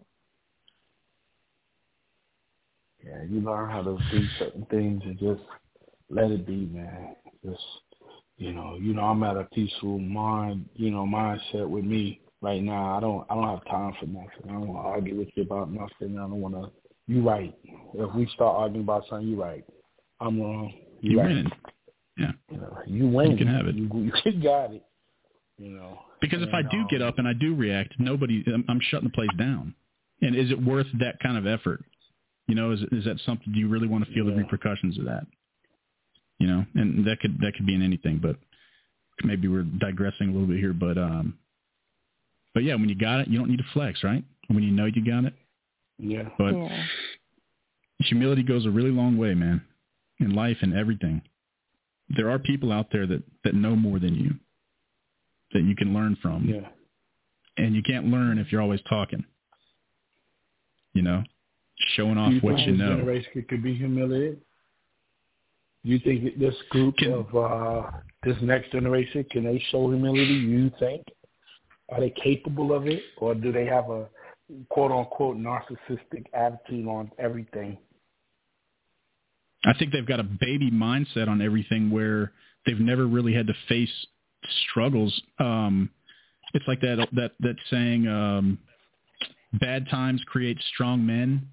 [3.04, 5.42] Yeah, you learn how to do certain things and just
[6.08, 7.16] let it be, man.
[7.44, 7.62] Just
[8.36, 12.62] you know, you know, I'm at a peaceful mind, you know, mindset with me right
[12.62, 12.96] now.
[12.96, 14.28] I don't, I don't have time for nothing.
[14.44, 16.18] I don't want to argue with you about nothing.
[16.18, 16.70] I don't want to.
[17.06, 17.54] You right.
[17.94, 19.64] If we start arguing about something, you right.
[20.20, 20.72] I'm wrong.
[21.00, 21.28] You You're right.
[21.28, 21.52] winning.
[22.18, 22.32] Yeah.
[22.50, 23.32] You, you win.
[23.32, 23.74] You can have it.
[23.74, 23.88] You,
[24.24, 24.84] you got it.
[25.58, 25.98] You know.
[26.20, 29.08] Because if I do um, get up and I do react, nobody, I'm, I'm shutting
[29.08, 29.74] the place down.
[30.20, 31.82] And is it worth that kind of effort?
[32.46, 33.52] You know, is is that something?
[33.52, 35.26] Do you really want to feel the repercussions of that?
[36.38, 38.36] You know, and that could that could be in anything, but
[39.24, 40.72] maybe we're digressing a little bit here.
[40.72, 41.38] But um,
[42.54, 44.24] but yeah, when you got it, you don't need to flex, right?
[44.48, 45.34] When you know you got it.
[45.98, 46.28] Yeah.
[46.38, 46.84] But yeah.
[48.00, 49.62] humility goes a really long way, man,
[50.20, 51.22] in life and everything.
[52.10, 54.34] There are people out there that that know more than you,
[55.52, 56.44] that you can learn from.
[56.44, 56.68] Yeah.
[57.56, 59.24] and you can't learn if you're always talking.
[60.94, 61.22] You know,
[61.96, 62.96] showing off you what you know.
[62.96, 64.40] generation could, could be humiliated?
[65.84, 67.90] Do you think this group Can- of uh,
[68.24, 70.24] this next generation can they show humility?
[70.24, 71.02] You think
[71.92, 74.06] are they capable of it, or do they have a
[74.70, 77.76] quote unquote narcissistic attitude on everything?
[79.64, 82.32] I think they've got a baby mindset on everything where
[82.66, 84.06] they've never really had to face
[84.70, 85.22] struggles.
[85.38, 85.90] Um,
[86.54, 88.58] it's like that that that saying, um,
[89.52, 91.48] "Bad times create strong men.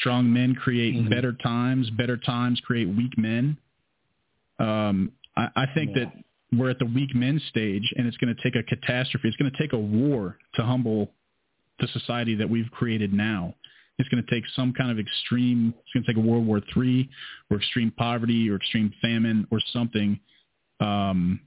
[0.00, 1.10] Strong men create Mhm.
[1.10, 1.90] better times.
[1.90, 3.58] Better times create weak men."
[4.58, 6.04] Um, I, I think Yeah.
[6.04, 9.28] that we're at the weak men stage, and it's going to take a catastrophe.
[9.28, 11.10] It's going to take a war to humble
[11.80, 13.54] the society that we've created now.
[13.98, 15.74] It's going to take some kind of extreme.
[15.78, 17.08] It's going to take a World War Three,
[17.50, 20.18] or extreme poverty, or extreme famine, or something,
[20.80, 21.40] um,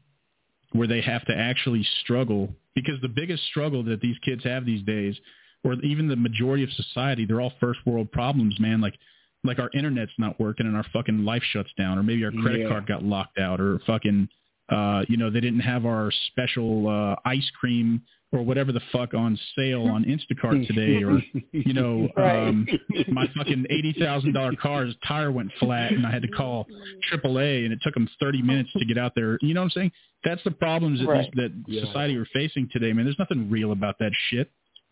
[0.71, 2.49] where they have to actually struggle.
[2.75, 5.15] Because the biggest struggle that these kids have these days,
[5.63, 8.81] or even the majority of society, they're all first world problems, man.
[8.81, 8.95] Like,
[9.43, 12.61] like our internet's not working and our fucking life shuts down, or maybe our credit
[12.61, 12.69] Yeah.
[12.69, 14.29] card got locked out, or fucking,
[14.69, 18.01] uh, you know, they didn't have our special uh, ice cream
[18.31, 22.67] or whatever the fuck on sale on Instacart today, or you know, um,
[23.09, 26.65] my fucking eighty thousand dollar car's tire went flat, and I had to call
[27.13, 29.37] AAA, and it took them thirty minutes to get out there.
[29.41, 29.91] You know what I'm saying?
[30.23, 31.29] That's the problems that, Right.
[31.35, 31.85] that Yeah.
[31.85, 33.05] society we're facing today, man.
[33.05, 34.51] There's nothing real about that shit.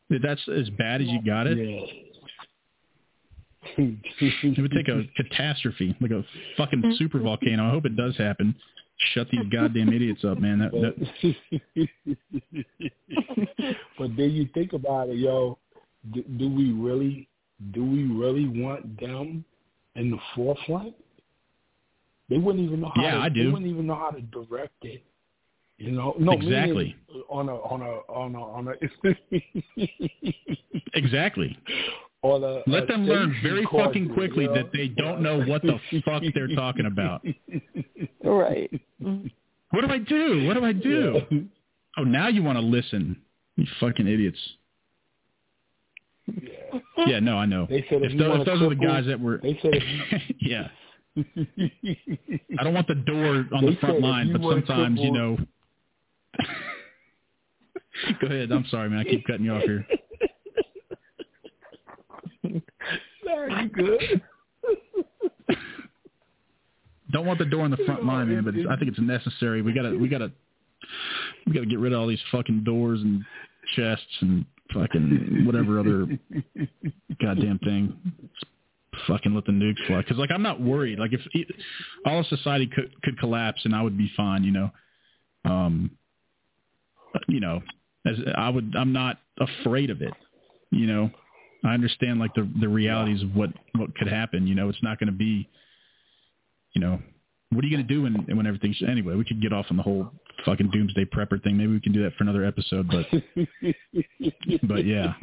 [0.09, 1.57] That's as bad as you got it.
[3.77, 6.23] It would take a catastrophe, like a
[6.57, 7.67] fucking super volcano.
[7.67, 8.55] I hope it does happen.
[9.13, 10.59] Shut these goddamn idiots up, man.
[10.59, 10.95] That, that,
[13.97, 15.57] but then you think about it, yo.
[16.13, 17.27] Do, do we really,
[17.71, 19.43] do we really want them
[19.95, 20.93] in the forefront?
[22.29, 23.01] They wouldn't even know how.
[23.01, 25.01] Yeah, to, I They wouldn't even know how to direct it.
[25.77, 26.95] You know, no, Exactly.
[27.29, 28.73] On a on a on a on a
[30.93, 31.57] exactly.
[32.23, 32.47] On a.
[32.47, 34.55] Uh, Let a them learn very course, fucking quickly you know?
[34.55, 37.23] that they don't know what the fuck they're talking about.
[38.25, 38.71] Right.
[38.99, 40.45] What do I do?
[40.47, 41.21] What do I do?
[41.29, 41.39] Yeah.
[41.97, 43.17] Oh, now you want to listen.
[43.57, 44.37] You fucking idiots.
[46.27, 46.79] Yeah.
[47.05, 47.67] Yeah, no, I know.
[47.69, 49.59] They said if If, you tho- want if those are the guys that were, They
[49.61, 50.69] said if yeah,
[52.59, 55.37] I don't want the door on They the front line, but sometimes you know.
[58.21, 58.51] Go ahead.
[58.51, 58.99] I'm sorry, man.
[58.99, 59.85] I keep cutting you off here.
[63.33, 64.21] Nah, you good.
[67.11, 68.43] Don't want the door on the front line, man.
[68.43, 69.61] But I think it's necessary.
[69.61, 70.31] We gotta, we gotta,
[71.45, 73.23] we gotta get rid of all these fucking doors and
[73.75, 76.07] chests and fucking whatever other
[77.21, 77.95] goddamn thing.
[79.07, 80.01] Fucking let the nukes fly.
[80.01, 80.99] Because like I'm not worried.
[80.99, 81.45] Like if e-
[82.05, 84.71] all of society could could collapse and I would be fine, you know.
[85.45, 85.91] Um,
[87.27, 87.61] you know,
[88.05, 90.13] as I would, I'm not afraid of it.
[90.71, 91.11] You know,
[91.63, 94.47] I understand like the the realities of what what could happen.
[94.47, 95.49] You know, it's not going to be
[96.73, 96.99] you know,
[97.51, 99.15] what are you going to do when when everything's anyway?
[99.15, 100.11] We could get off on the whole
[100.43, 101.57] fucking doomsday prepper thing.
[101.57, 102.87] Maybe we can do that for another episode.
[102.89, 103.05] But
[104.63, 105.13] but yeah,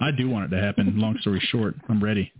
[0.00, 0.98] I do want it to happen.
[0.98, 2.30] Long story short, I'm ready.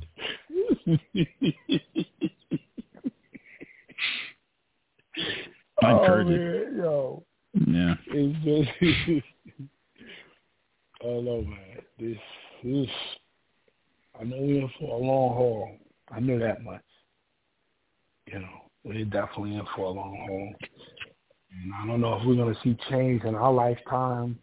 [5.82, 6.76] I encourage oh, it.
[6.76, 7.24] Yo,
[7.66, 7.94] yeah.
[8.44, 8.70] Just,
[11.02, 11.78] no, man.
[11.98, 12.18] This,
[12.62, 12.90] this,
[14.18, 15.70] I know we're in for a long haul.
[16.10, 16.82] I know that much.
[18.26, 18.48] You know,
[18.84, 20.54] we're definitely in for a long haul.
[21.62, 24.38] And I don't know if we're going to see change in our lifetime,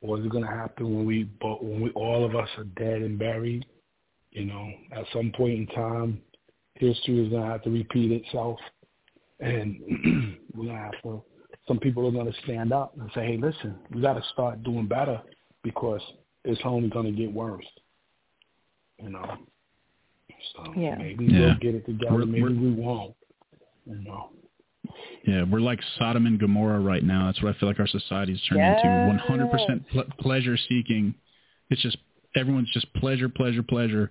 [0.00, 2.64] or is it going to happen when we, but when we, all of us are
[2.64, 3.66] dead and buried?
[4.30, 6.20] You know, at some point in time,
[6.74, 8.58] history is going to have to repeat itself,
[9.40, 9.80] and
[10.54, 11.22] we're going to have to.
[11.66, 14.62] Some people are going to stand up and say, "Hey, listen, we got to start
[14.62, 15.20] doing better
[15.62, 16.00] because
[16.46, 17.66] it's only going to get worse."
[19.02, 19.38] You know.
[20.54, 20.96] So yeah.
[20.96, 21.40] maybe yeah.
[21.40, 22.14] we'll get it together.
[22.14, 23.14] We're, maybe we're, we won't.
[23.84, 24.30] You know.
[25.26, 27.26] Yeah, we're like Sodom and Gomorrah right now.
[27.26, 28.80] That's what I feel like our society is turning yes.
[28.84, 29.34] into.
[29.34, 31.14] 100% pl- pleasure seeking.
[31.70, 31.98] It's just
[32.36, 34.10] everyone's just pleasure, pleasure, pleasure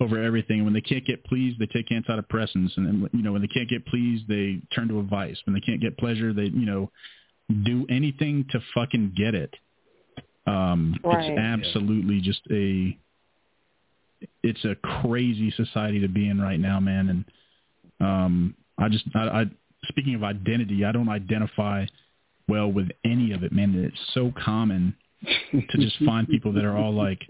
[0.00, 0.58] over everything.
[0.58, 3.48] And when they can't get pleased, they take antidepressants, and then you know when they
[3.48, 5.38] can't get pleased, they turn to a vice.
[5.46, 6.90] When they can't get pleasure, they you know
[7.64, 9.54] do anything to fucking get it.
[10.48, 11.30] Um, right.
[11.30, 12.96] It's absolutely just a
[14.42, 17.08] it's a crazy society to be in right now, man.
[18.00, 19.44] And um, I just I, I
[19.88, 21.86] speaking of identity, I don't identify
[22.48, 23.74] well with any of it, man.
[23.74, 24.96] It's so common
[25.52, 27.20] to just find people that are all like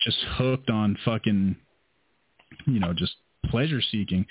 [0.00, 1.56] just hooked on fucking,
[2.66, 3.14] you know, just
[3.46, 4.26] pleasure seeking.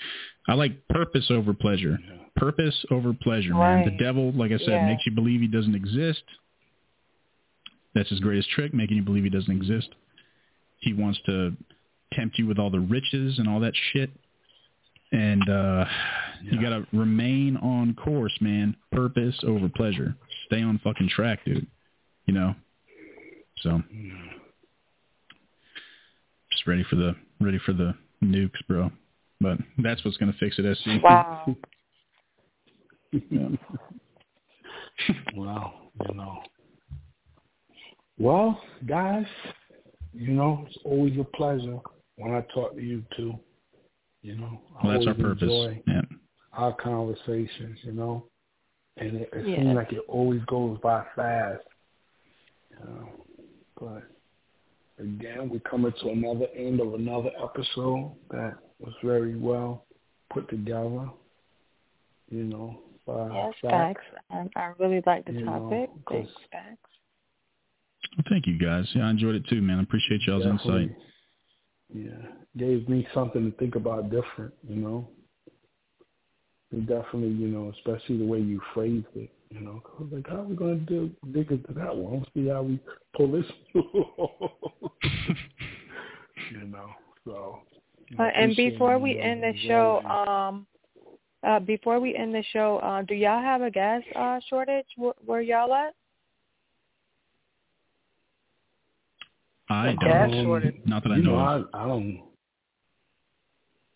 [0.48, 1.98] I like purpose over pleasure.
[2.36, 3.86] Purpose over pleasure, right.
[3.86, 3.86] man.
[3.86, 4.88] The devil, like I said, yeah.
[4.88, 6.24] makes you believe he doesn't exist.
[7.96, 9.89] That's his greatest trick, making you believe he doesn't exist.
[10.80, 11.56] He wants to
[12.14, 14.10] tempt you with all the riches and all that shit.
[15.12, 15.86] And uh
[16.44, 16.52] yeah.
[16.52, 18.76] you gotta remain on course, man.
[18.91, 20.16] Purpose over pleasure.
[20.48, 21.68] Stay on fucking track, dude.
[22.26, 22.56] You know?
[23.62, 23.82] So
[26.52, 28.91] just ready for the ready for the nukes, bro.
[29.39, 31.04] But that's what's gonna fix it, SC.
[31.04, 31.56] Wow.
[33.30, 33.48] yeah.
[35.36, 35.74] well,
[36.08, 36.41] you know.
[38.18, 39.26] Well, guys,
[40.14, 41.80] you know, it's always a pleasure
[42.18, 43.34] when I talk to you too.
[44.22, 45.78] You know, I well, that's our purpose.
[45.88, 46.01] Yeah.
[46.53, 47.80] our conversations.
[47.84, 48.26] You know,
[48.97, 49.55] and it, it Yeah.
[49.57, 51.64] seems like it always goes by fast.
[52.72, 53.09] You know,
[53.80, 54.03] but
[55.03, 59.86] again, we're coming to another end of another episode that was very well
[60.32, 61.09] put together.
[62.30, 63.72] You know, by Yes, Zach.
[63.72, 64.05] Facts.
[64.30, 65.89] Um, I really like the You know, topic.
[66.05, 66.89] 'cause- Thanks, Facts.
[68.18, 68.89] Well, thank you guys.
[68.93, 69.80] Yeah, I enjoyed it too, man.
[69.80, 70.84] I appreciate y'all's Definitely.
[70.84, 70.97] insight.
[71.93, 75.09] Yeah, gave me something to think about different, you know.
[76.72, 79.82] And definitely, you know, especially the way you phrased it, you know.
[79.99, 82.20] I was like, how are we going to do, dig into that one?
[82.20, 82.80] Let's see how we
[83.16, 83.45] pull this.
[83.74, 83.84] you
[86.66, 86.89] know,
[87.26, 87.59] so.
[88.18, 90.68] Uh, and before we end the show, um,
[91.43, 94.86] uh, before we end the show, uh, do y'all have a gas uh, shortage?
[94.97, 95.93] Where, where y'all at?
[99.70, 100.09] I A don't.
[100.09, 100.76] gas shortage.
[100.86, 101.36] Not that I you know.
[101.36, 101.66] know, of.
[101.74, 102.22] I, I don't.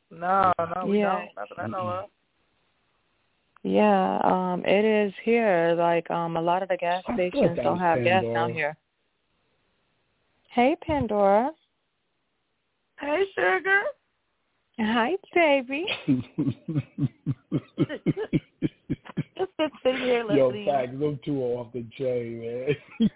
[0.09, 1.11] No, no, we Yeah.
[1.11, 1.30] don't.
[1.36, 2.09] Not that I know of.
[3.63, 5.76] Yeah, um, it is here.
[5.78, 8.78] Like um, a lot of the gas stations don't was have gas down here.
[10.49, 11.51] Hey, Pandora.
[12.99, 13.82] Hey, sugar.
[14.80, 15.88] Hi, baby.
[19.38, 19.52] Just
[19.84, 20.66] sitting here Yo, listening.
[20.68, 22.76] Facts, them two are off the chain, man.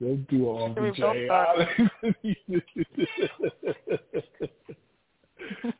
[0.00, 1.28] them two are off the chain.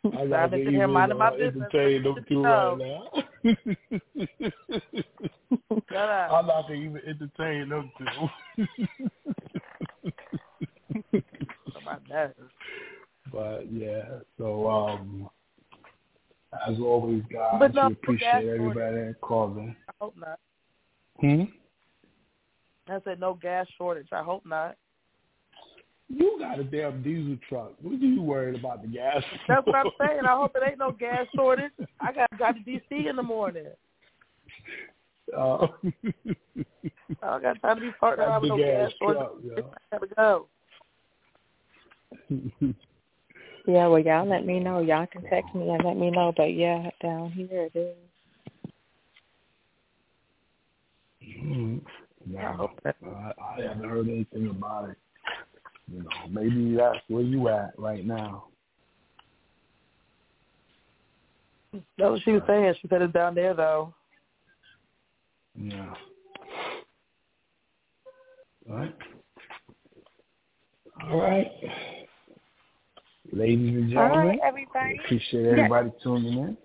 [0.05, 2.49] I I've got to been sitting here minding my business, entertain them listening two to
[2.49, 3.05] right now.
[6.31, 8.05] I'm not gonna even entertain them two.
[11.85, 12.35] My nerves.
[13.33, 14.05] but yeah,
[14.39, 15.29] so um,
[16.69, 16.77] as
[17.75, 19.77] we appreciate everybody that called in.
[19.89, 20.39] I hope not.
[21.21, 21.45] Hmm.
[22.89, 24.09] I said no gas shortage.
[24.13, 24.77] I hope not.
[26.09, 27.73] You got a damn diesel truck.
[27.81, 29.23] What are you worried about the gas?
[29.49, 30.25] That's what I'm saying.
[30.27, 31.71] I hope it ain't no gas shortage.
[32.01, 33.67] I got to drive to DC in the morning.
[35.37, 35.69] Uh,
[37.23, 39.23] I don't got time to be parked around with no gas ass shortage.
[39.55, 40.49] truck, I gotta go.
[43.67, 43.73] yo.
[43.73, 44.81] Yeah, well, y'all let me know.
[44.81, 46.33] Y'all can text me and let me know.
[46.37, 47.97] But yeah, down here it is.
[51.43, 51.81] Mm,
[52.27, 52.71] No,
[53.05, 54.97] I, I haven't heard anything about it.
[55.93, 58.45] You know, maybe that's where you at right now.
[61.73, 62.75] That's what she was saying.
[62.81, 63.95] She said it's down there though.
[65.61, 65.95] Yeah.
[68.69, 68.95] All right.
[71.11, 71.51] All right.
[73.33, 75.01] Ladies and gentlemen, right, everybody.
[75.05, 76.57] appreciate everybody tuning in.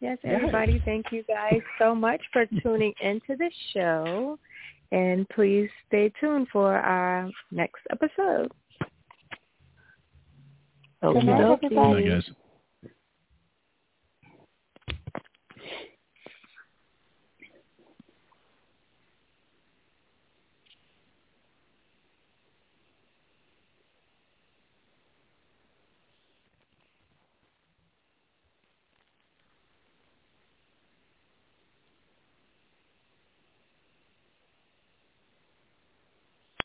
[0.00, 0.82] Yes, everybody.
[0.84, 4.38] Thank you guys so much for tuning into the show.
[4.90, 8.52] And please stay tuned for our next episode.
[11.02, 12.02] Okay, Good night, everybody.
[12.02, 12.30] Good night, guys.